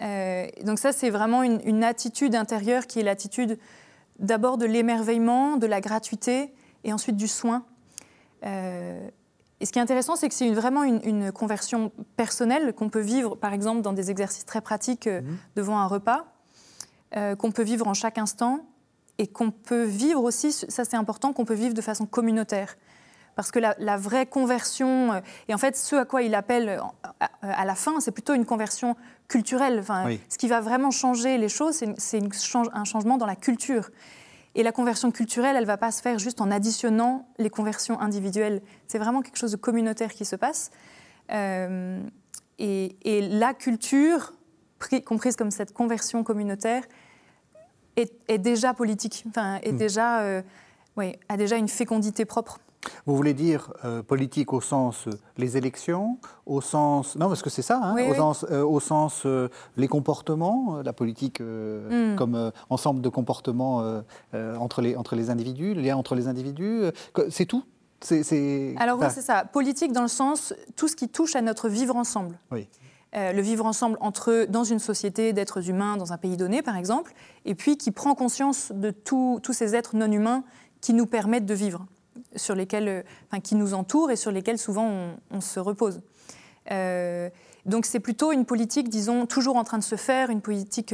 [0.02, 3.58] Euh, donc ça, c'est vraiment une, attitude intérieure qui est l'attitude
[4.20, 6.54] d'abord de l'émerveillement, de la gratuité
[6.84, 7.64] et ensuite du soin.
[8.46, 9.08] Euh,
[9.62, 13.36] et ce qui est intéressant, c'est que c'est vraiment une, conversion personnelle qu'on peut vivre,
[13.36, 15.38] par exemple, dans des exercices très pratiques mhm.
[15.56, 16.26] devant un repas,
[17.40, 18.66] qu'on peut vivre en chaque instant
[19.20, 22.76] et qu'on peut vivre aussi, ça c'est important, qu'on peut vivre de façon communautaire.
[23.36, 26.82] Parce que la, vraie conversion, euh, et en fait ce à quoi il appelle
[27.42, 28.96] à, la fin, c'est plutôt une conversion
[29.28, 29.78] culturelle.
[29.80, 32.22] Enfin, Ce qui va vraiment changer les choses, c'est
[32.74, 33.92] un changement dans la culture.
[34.56, 38.00] Et la conversion culturelle, elle ne va pas se faire juste en additionnant les conversions
[38.02, 38.62] individuelles.
[38.88, 40.72] C'est vraiment quelque chose de communautaire qui se passe.
[41.32, 42.02] Euh,
[42.58, 44.34] et, et, la culture,
[45.06, 46.84] comprise comme cette conversion communautaire,
[48.28, 49.78] est, déjà politique, enfin, est hmm.
[49.78, 50.42] déjà, euh,
[51.30, 52.60] a déjà une fécondité propre.
[53.06, 57.50] Vous voulez dire euh, politique au sens euh, les élections, au sens non parce que
[57.50, 59.28] c'est ça, hein, au, Sens, au, Sens,
[59.76, 62.16] les comportements, la politique hmm.
[62.16, 64.02] comme ensemble de comportements
[64.34, 66.84] entre les entre les individus, le lien entre les individus,
[67.30, 67.64] c'est tout?
[68.02, 69.44] C'est, Alors oui, c'est ça.
[69.44, 72.40] Politique dans le sens tout ce qui touche à notre vivre ensemble.
[72.50, 72.70] Oui.
[73.16, 76.78] Euh, le vivre ensemble entre dans une société d'êtres humains dans un pays donné, par
[76.78, 80.44] exemple, et puis qui prend conscience de tous ces êtres non humains
[80.80, 81.88] qui nous permettent de vivre,
[82.36, 86.02] sur lesquels, euh, enfin, qui nous entourent et sur lesquels souvent on, se repose.
[86.70, 87.30] Euh,
[87.66, 90.94] donc c'est plutôt une politique, disons, toujours en train de se faire, une politique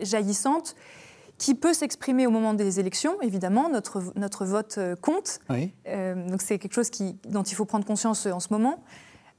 [0.00, 0.74] jaillissante
[1.38, 5.38] qui peut s'exprimer au moment des élections, évidemment, notre, notre vote compte.
[5.48, 8.82] donc c'est quelque chose qui, dont il faut prendre conscience en ce moment.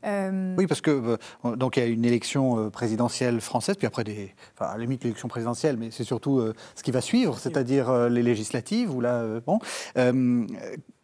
[0.05, 3.87] Euh, oui, parce que euh, donc il y a une élection euh, présidentielle française, puis
[3.87, 6.41] après des, enfin, à la limite l'élection présidentielle, mais c'est surtout
[6.75, 8.93] ce qui va suivre, c'est-à-dire les législatives.
[8.93, 9.59] Où là, bon,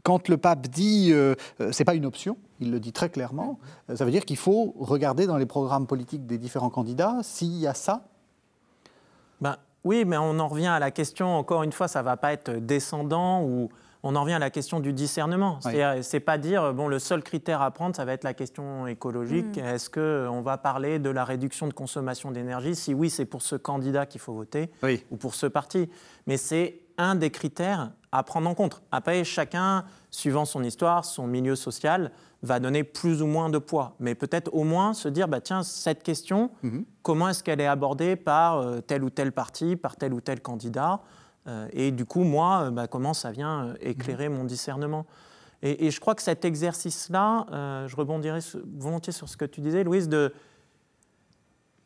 [0.03, 1.13] quand le pape dit
[1.71, 3.59] c'est pas une option, il le dit très clairement.
[3.93, 7.67] ça veut dire qu'il faut regarder dans les programmes politiques des différents candidats s'il y
[7.67, 8.07] a ça.
[9.41, 11.35] Ben, oui, mais on en revient à la question.
[11.37, 13.69] Encore une fois, ça va pas être descendant ou
[14.05, 15.59] on en revient à la question du discernement.
[16.01, 19.57] C'est pas dire, bon, le seul critère à prendre, ça va être la question écologique.
[19.57, 19.65] Mm.
[19.65, 22.75] Est-ce qu'on va parler de la réduction de consommation d'énergie?
[22.75, 24.69] Si oui, c'est pour ce candidat qu'il faut voter
[25.09, 25.89] ou pour ce parti.
[26.27, 28.83] Mais c'est un des critères à prendre en compte.
[28.91, 32.11] Après, chacun, suivant son histoire, son milieu social,
[32.43, 33.95] va donner plus ou moins de poids.
[33.99, 36.83] Mais peut-être au moins se dire, bah, tiens, cette question, mm-hmm.
[37.01, 40.41] comment est-ce qu'elle est abordée par euh, tel ou tel parti, par tel ou tel
[40.41, 41.01] candidat?
[41.01, 41.24] euh,
[41.71, 45.05] et du coup, moi, euh, bah, comment ça vient euh, éclairer mon discernement?
[45.61, 47.47] Et, je crois que cet exercice-là,
[47.87, 48.39] je rebondirai
[48.77, 50.31] volontiers sur ce que tu disais, Louise, de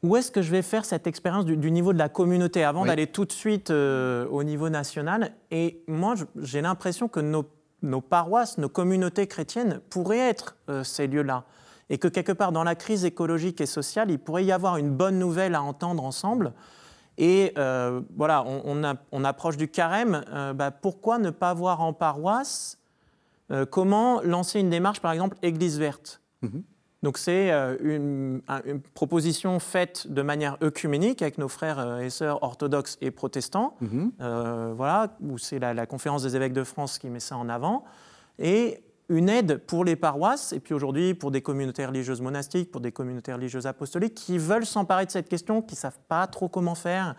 [0.04, 3.08] où est-ce que je vais faire cette expérience du, niveau de la communauté avant d'aller
[3.08, 5.32] tout de suite au niveau national?
[5.52, 7.46] Et moi, j'ai l'impression que nos,
[7.82, 11.46] nos, paroisses, nos communautés chrétiennes pourraient être ces lieux-là.
[11.90, 14.92] Et que quelque part, dans la crise écologique et sociale, il pourrait y avoir une
[14.92, 16.54] bonne nouvelle à entendre ensemble
[17.20, 20.24] et euh, voilà, on, approche du carême.
[20.30, 22.78] Euh, bah, pourquoi ne pas voir en paroisse
[23.52, 26.22] euh, comment lancer une démarche, par exemple, Église verte?
[26.42, 26.64] Mhm.
[27.04, 27.50] Donc c'est
[27.82, 28.42] une,
[28.94, 33.76] proposition faite de manière œcuménique avec nos frères et sœurs orthodoxes et protestants.
[33.80, 34.12] Mhm.
[34.76, 37.86] voilà, où c'est la, la, conférence des évêques de France qui met ça en avant.
[38.38, 42.82] Et une aide pour les paroisses, et puis aujourd'hui pour des communautés religieuses monastiques, pour
[42.82, 46.48] des communautés religieuses apostoliques, qui veulent s'emparer de cette question, qui ne savent pas trop
[46.48, 47.16] comment faire.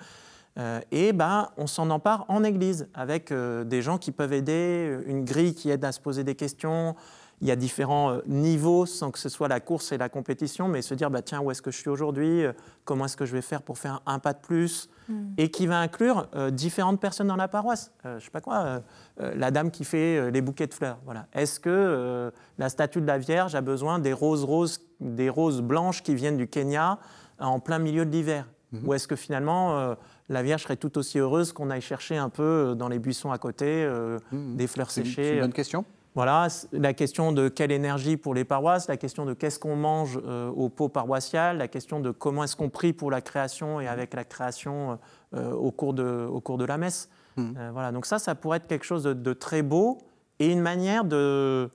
[0.59, 4.99] Euh, et ben, on s'en empare en Église, avec euh, des gens qui peuvent aider,
[5.07, 6.95] une grille qui aide à se poser des questions,
[7.41, 10.69] il y a différents euh, niveaux sans que ce soit la course et la compétition,
[10.69, 12.53] mais se dire bah, tiens, où est-ce que je suis aujourd'hui euh,
[12.85, 15.33] Comment est-ce que je vais faire pour faire un pas de plus hmm.
[15.39, 17.93] Et qui va inclure euh, différentes personnes dans la paroisse.
[18.05, 18.83] je ne sais pas quoi,
[19.19, 20.99] la dame qui fait les bouquets de fleurs.
[21.05, 21.27] Voilà.
[21.33, 26.03] Est-ce que la statue de la Vierge a besoin des roses roses, des roses blanches
[26.03, 26.99] qui viennent du Kenya
[27.39, 28.47] en plein milieu de l'hiver?
[28.73, 28.87] Hmm.
[28.87, 29.95] Ou est-ce que finalement
[30.29, 33.39] la Vierge serait tout aussi heureuse qu'on aille chercher un peu dans les buissons à
[33.39, 33.89] côté
[34.33, 34.57] hmm.
[34.57, 35.85] des fleurs séchées C'est une bonne question.
[36.21, 40.19] Voilà, la question de quelle énergie pour les paroisses, la question de qu'est-ce qu'on mange
[40.55, 44.13] au pot paroissial, la question de comment est-ce qu'on prie pour la création et avec
[44.13, 44.99] la création
[45.33, 47.09] au, cours de, au cours de la messe.
[47.39, 47.71] Mmh.
[47.73, 49.97] voilà, donc ça, ça pourrait être quelque chose de, très beau
[50.41, 51.71] et une manière de,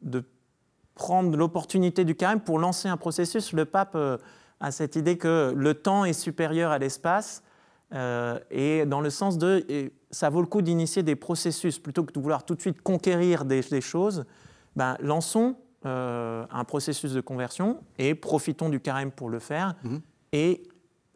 [0.00, 0.24] de
[0.94, 3.52] prendre l'opportunité du carême pour lancer un processus.
[3.52, 3.98] Le pape
[4.60, 7.42] a cette idée que le temps est supérieur à l'espace
[7.92, 12.12] euh, et dans le sens de ça vaut le coup d'initier des processus plutôt que
[12.12, 14.24] de vouloir tout de suite conquérir des, choses.
[14.76, 15.56] Ben, lançons
[15.86, 20.00] euh, un processus de conversion et profitons du carême pour le faire mhm.
[20.32, 20.62] et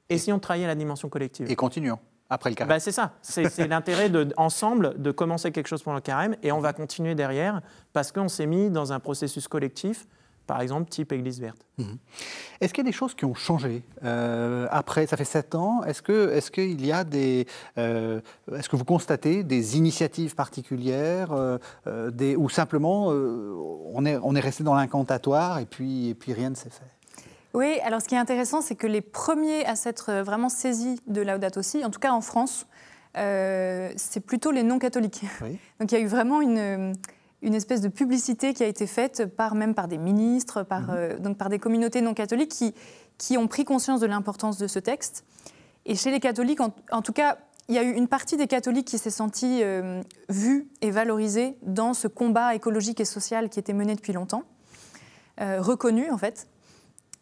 [0.08, 1.50] essayons de travailler la dimension collective.
[1.50, 1.98] Et continuons
[2.28, 2.68] après le carême.
[2.68, 6.52] Ben, c'est ça, c'est l'intérêt de, ensemble de commencer quelque chose pour le carême et
[6.52, 7.62] on va continuer derrière
[7.92, 10.06] parce qu'on s'est mis dans un processus collectif
[10.49, 11.64] par exemple type Église verte.
[11.76, 11.99] Mhm.
[12.61, 15.84] Est-ce qu'il y a des choses qui ont changé euh, après Ça fait sept ans?
[15.84, 17.46] Est-ce que est-ce qu'il y a des
[17.76, 18.20] euh,
[18.57, 21.59] est-ce que vous constatez des initiatives particulières euh,
[22.11, 26.51] des, ou simplement on est on est resté dans l'incantatoire et puis et puis rien
[26.51, 26.90] ne s'est fait?
[27.55, 27.78] Oui.
[27.84, 31.62] Alors ce qui est intéressant, c'est que les premiers à s'être vraiment saisis de Laudato
[31.62, 32.66] Si, en tout cas en France,
[33.14, 35.24] c'est plutôt les non-catholiques.
[35.80, 36.94] Donc il y a eu vraiment une
[37.43, 40.91] une espèce de publicité qui a été faite par, même par des ministres, par, mhm.
[40.91, 42.74] euh, donc par des communautés non catholiques qui,
[43.16, 45.24] qui ont pris conscience de l'importance de ce texte.
[45.86, 48.86] Et chez les catholiques, en, tout cas, il y a eu une partie des catholiques
[48.86, 53.72] qui s'est sentie euh, vue et valorisée dans ce combat écologique et social qui était
[53.72, 54.43] mené depuis longtemps,
[55.41, 56.49] euh, reconnu en fait.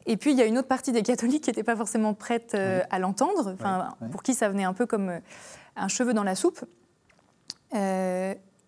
[0.07, 2.55] Et puis il y a une autre partie des catholiques qui n'étaient pas forcément prêtes
[2.55, 3.57] à l'entendre,
[4.13, 5.21] pour qui ça venait un peu comme
[5.75, 6.65] un cheveu dans la soupe.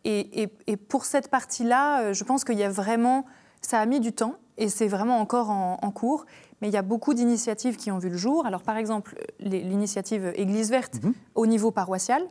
[0.05, 0.49] Et,
[0.89, 3.27] pour cette partie-là, euh, je pense qu'il y a vraiment,
[3.61, 6.25] ça a mis du temps et c'est vraiment encore en, cours.
[6.61, 8.47] Mais il y a beaucoup d'initiatives qui ont vu le jour.
[8.47, 11.15] Alors par exemple, l'initiative Église verte mhm.
[11.35, 12.23] au niveau paroissial.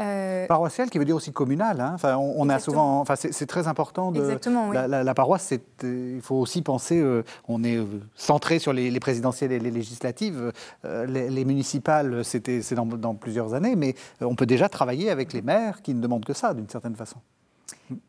[0.00, 0.46] Euh...
[0.46, 1.80] Paroissial qui veut dire aussi communal.
[1.80, 1.92] Hein.
[1.94, 4.10] Enfin, on, a souvent, enfin, c'est très important.
[4.10, 4.38] De,
[4.72, 5.52] la, paroisse,
[5.84, 7.84] euh, il faut aussi penser, euh, on est euh,
[8.14, 10.52] centré sur les, présidentielles et les législatives.
[10.84, 15.82] les, municipales, c'est dans, dans, plusieurs années, mais on peut déjà travailler avec les maires
[15.82, 17.18] qui ne demandent que ça, d'une certaine façon.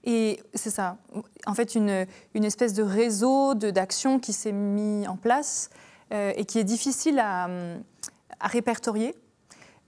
[0.04, 0.98] Et c'est ça.
[1.46, 5.70] En fait, une, une espèce de réseau d'action qui s'est mis en place
[6.12, 7.50] et qui est difficile à,
[8.40, 9.16] à répertorier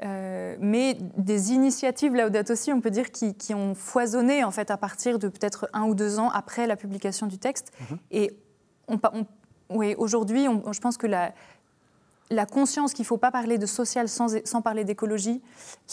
[0.04, 4.78] euh, mais des initiatives Laudato aussi, on peut dire, qui, ont foisonné en fait à
[4.78, 7.72] partir de peut-être un ou deux ans après la publication du texte.
[7.80, 7.98] Mhm.
[8.12, 8.38] Et
[8.88, 9.00] on,
[9.70, 11.34] oui, aujourd'hui, je pense que la,
[12.30, 15.42] la conscience qu'il ne faut pas parler de social sans, sans parler d'écologie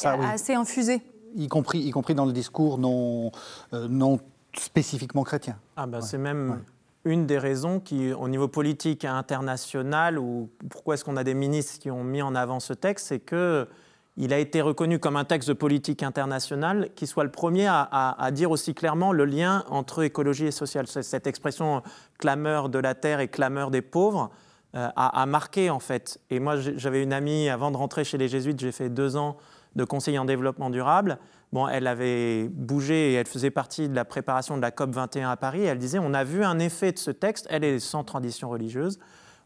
[0.03, 1.03] est assez infusée.
[1.37, 3.31] Y compris, y compris dans le discours non,
[3.73, 4.19] euh, non
[4.57, 5.57] spécifiquement chrétien.
[5.77, 6.65] Ah bah C'est même
[7.05, 11.35] une des raisons qui, au niveau politique et international, ou pourquoi est-ce qu'on a des
[11.35, 13.69] ministres qui ont mis en avant ce texte, c'est que
[14.17, 18.31] il a été reconnu comme un texte de politique internationale qui soit le premier à,
[18.33, 20.87] dire aussi clairement le lien entre écologie et social.
[20.87, 21.83] Cette expression
[22.19, 24.31] clameur de la terre et clameur des pauvres
[24.75, 26.21] euh, a, marqué en fait.
[26.29, 29.37] Et moi j'avais une amie, avant de rentrer chez les jésuites, j'ai fait deux ans
[29.77, 31.19] de conseiller en développement durable.
[31.53, 35.31] Bon, elle avait bougé et elle faisait partie de la préparation de la COP 21
[35.31, 35.65] à Paris.
[35.65, 38.99] elle disait, on a vu un effet de ce texte, elle est sans tradition religieuse,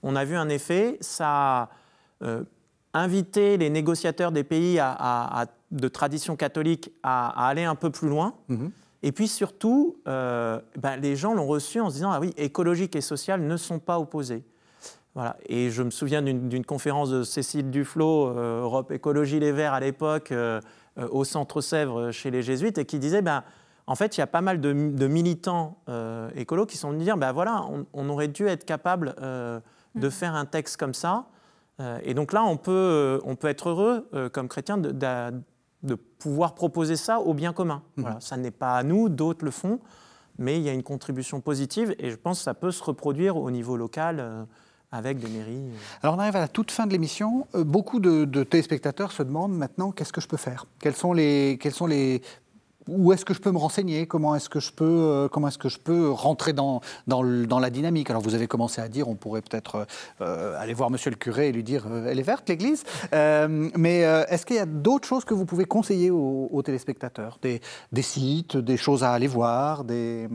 [0.03, 1.69] on a vu un effet, ça...
[2.23, 2.45] Euh,
[2.95, 4.81] inviter les négociateurs des pays
[5.71, 8.35] de tradition catholique à, aller un peu plus loin.
[8.49, 8.71] Mhm.
[9.03, 12.97] Et puis surtout, euh, ben, les gens l'ont reçu en se disant Ah oui, écologique
[12.97, 14.45] et social ne sont pas opposés.
[15.15, 15.37] Voilà.
[15.47, 19.81] Et je me souviens d'une conférence de Cécile Duflot, euh, Europe Écologie Les Verts à
[19.81, 20.61] l'époque, euh,
[21.11, 23.45] au Centre Sèvres chez les Jésuites, et qui disait ben,
[23.87, 25.77] En fait, il y a pas mal de, militants
[26.35, 29.61] écolos qui sont venus dire ben, voilà, on, aurait dû être capable de
[29.95, 30.11] mhm.
[30.11, 31.27] faire un texte comme ça.
[31.81, 34.93] Euh, et donc là, on peut, euh, on peut être heureux, euh, comme chrétien, de,
[34.93, 37.83] de, pouvoir proposer ça au bien commun.
[37.97, 38.05] Mhm.
[38.05, 39.81] Voilà, ça n'est pas à nous, d'autres le font,
[40.39, 43.37] mais il y a une contribution positive et je pense que ça peut se reproduire
[43.37, 44.47] au niveau local.
[44.93, 45.73] avec des mairies.
[46.05, 47.49] Alors on arrive à la toute fin de l'émission.
[47.53, 50.67] beaucoup de, de, téléspectateurs se demandent maintenant qu'est-ce que je peux faire?
[50.79, 52.23] Quels sont les, quels sont les
[52.89, 54.07] où est-ce que je peux me renseigner?
[54.07, 57.71] Comment est-ce que je peux, euh, comment est-ce que je peux rentrer dans, dans, la
[57.71, 58.11] dynamique?
[58.11, 59.87] Alors vous avez commencé à dire, on pourrait peut-être
[60.21, 62.85] euh, aller voir Monsieur le curé et lui dire, euh, elle est verte l'Église.
[63.13, 67.39] mais est-ce qu'il y a d'autres choses que vous pouvez conseiller aux, téléspectateurs?
[67.43, 67.61] Des,
[67.93, 70.29] des, sites, des choses à aller voir, des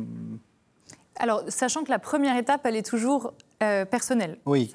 [1.22, 4.38] alors, sachant que la première étape, elle est toujours personnelle.
[4.46, 4.72] Oui.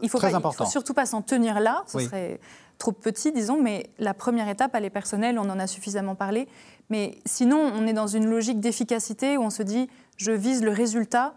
[0.00, 1.84] il faut Très faut surtout pas s'en tenir là.
[1.86, 2.40] Ce serait
[2.78, 3.62] trop petit, disons.
[3.62, 5.38] Mais la première étape, elle est personnelle.
[5.38, 6.48] On en a suffisamment parlé.
[6.92, 9.88] Mais sinon, on est dans une logique d'efficacité où on se dit
[10.18, 11.34] je vise le résultat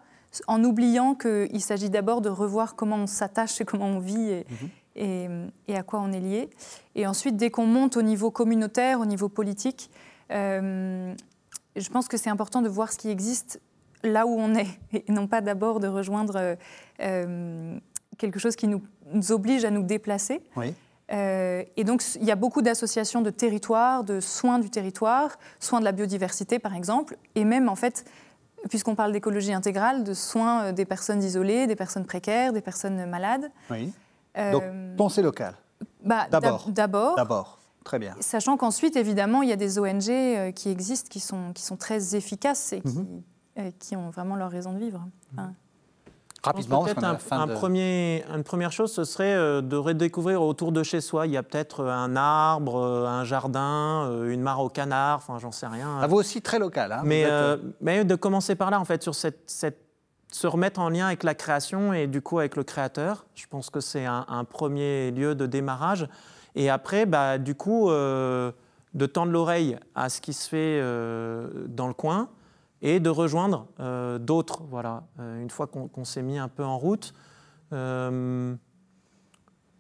[0.48, 4.44] en oubliant qu'il s'agit d'abord de revoir comment on s'attache et comment on vit
[4.98, 5.50] mhm.
[5.70, 6.50] et, à quoi on est lié.
[6.96, 9.90] Et ensuite, dès qu'on monte au niveau communautaire, au niveau politique,
[10.30, 11.16] euh,
[11.78, 13.62] je pense que c'est important de voir ce qui existe
[14.04, 16.58] là où on est, et non pas d'abord de rejoindre
[17.00, 17.80] euh,
[18.18, 18.84] quelque chose qui nous,
[19.30, 20.42] oblige à nous déplacer.
[20.58, 20.74] Oui.
[21.12, 25.80] Euh, et donc, il y a beaucoup d'associations de territoires, de soins du territoire, soins
[25.80, 28.06] de la biodiversité par exemple, et même en fait,
[28.70, 33.06] puisqu'on parle d'écologie intégrale, de soins euh, des personnes isolées, des personnes précaires, des personnes
[33.06, 33.52] malades.
[33.70, 33.92] Oui.
[34.52, 34.64] donc,
[34.98, 35.56] pensée locale.
[36.04, 36.66] Bah, D'abord.
[36.70, 37.16] D'abord.
[37.16, 37.60] D'abord.
[37.84, 38.16] Très bien.
[38.20, 42.16] Sachant qu'ensuite, évidemment, il y a des ONG qui existent, qui sont, qui sont très
[42.16, 43.22] efficaces et qui, mhm.
[43.58, 45.08] Euh, qui ont vraiment leur raison de vivre.
[46.46, 51.02] Rapidement, peut-être un, premier, une première chose, ce serait euh, de redécouvrir autour de chez
[51.02, 51.26] soi.
[51.26, 55.52] Il y a peut-être euh, un arbre, un jardin, une mare au canard, enfin j'en
[55.52, 56.00] sais rien.
[56.00, 56.92] À vous aussi très local.
[56.92, 57.26] Hein, mais,
[57.82, 59.80] mais, de commencer par là, en fait, sur cette, cette,
[60.32, 63.26] se remettre en lien avec la création et du coup avec le créateur.
[63.36, 66.08] Je pense que c'est un, premier lieu de démarrage.
[66.56, 70.80] Et après, bah, du coup, de tendre l'oreille à ce qui se fait
[71.68, 72.30] dans le coin
[72.86, 76.78] et de rejoindre euh, d'autres, voilà, euh, une fois qu'on s'est mis un peu en
[76.78, 77.16] route.
[77.74, 78.54] Euh,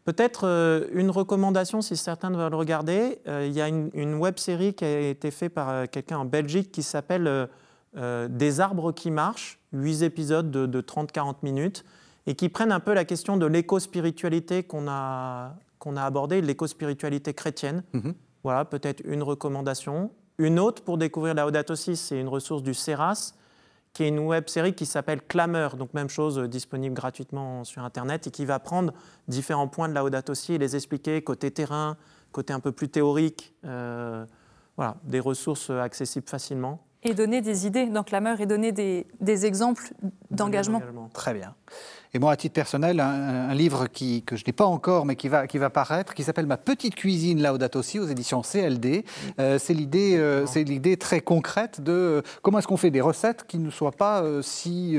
[0.06, 4.86] peut-être une recommandation, si certains veulent le regarder, il y a une, web série qui
[4.86, 7.47] a été faite par quelqu'un en Belgique qui s'appelle
[7.95, 11.86] Des arbres qui marchent, huit épisodes de, 30-40 minutes,
[12.28, 17.36] et qui prennent un peu la question de l'éco-spiritualité qu'on a, qu'on a abordée, l'éco-spiritualité
[17.36, 17.84] chrétienne.
[17.93, 18.14] Mm-hmm.
[18.43, 20.12] Voilà, peut-être une recommandation.
[20.38, 23.33] Une autre pour découvrir la Laudato Si, c'est une ressource du CERAS,
[23.93, 27.83] qui est une web série qui s'appelle Clameur, donc même chose euh, disponible gratuitement sur
[27.83, 28.93] Internet, et qui va prendre
[29.29, 31.95] différents points de la Laudato Si et les expliquer côté terrain,
[32.33, 33.53] côté un peu plus théorique.
[33.63, 34.25] Euh,
[34.75, 36.81] voilà, des ressources accessibles facilement.
[37.03, 39.93] Et donner des idées dans Clameur et donner des, des exemples
[40.31, 40.81] d'engagement.
[41.13, 41.55] Très bien.
[42.16, 45.28] Et moi, à titre personnel, un, livre qui, que je n'ai pas encore, mais qui
[45.28, 49.03] va, qui va paraître, qui s'appelle Ma petite cuisine Laudato Si aux éditions CLD.
[49.38, 53.01] Euh, c'est l'idée, euh, c'est l'idée très concrète de euh, comment est-ce qu'on fait des
[53.01, 54.97] recettes qui ne soient pas si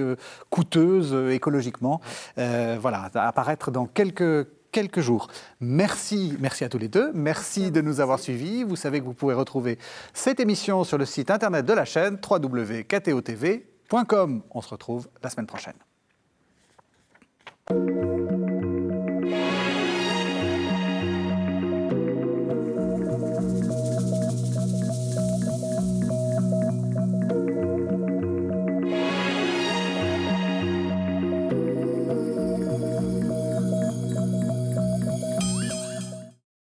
[0.51, 2.03] coûteuses écologiquement.
[2.37, 5.29] voilà, à apparaître dans quelques quelques jours.
[5.59, 7.13] Merci, merci à tous les deux.
[7.15, 8.63] Merci de nous avoir suivis.
[8.63, 9.79] Vous savez que vous pouvez retrouver
[10.13, 13.63] cette émission sur le site internet de la chaîne www.ktotv.com.
[14.51, 15.77] On se retrouve la semaine prochaine.
[17.69, 18.46] Thank you.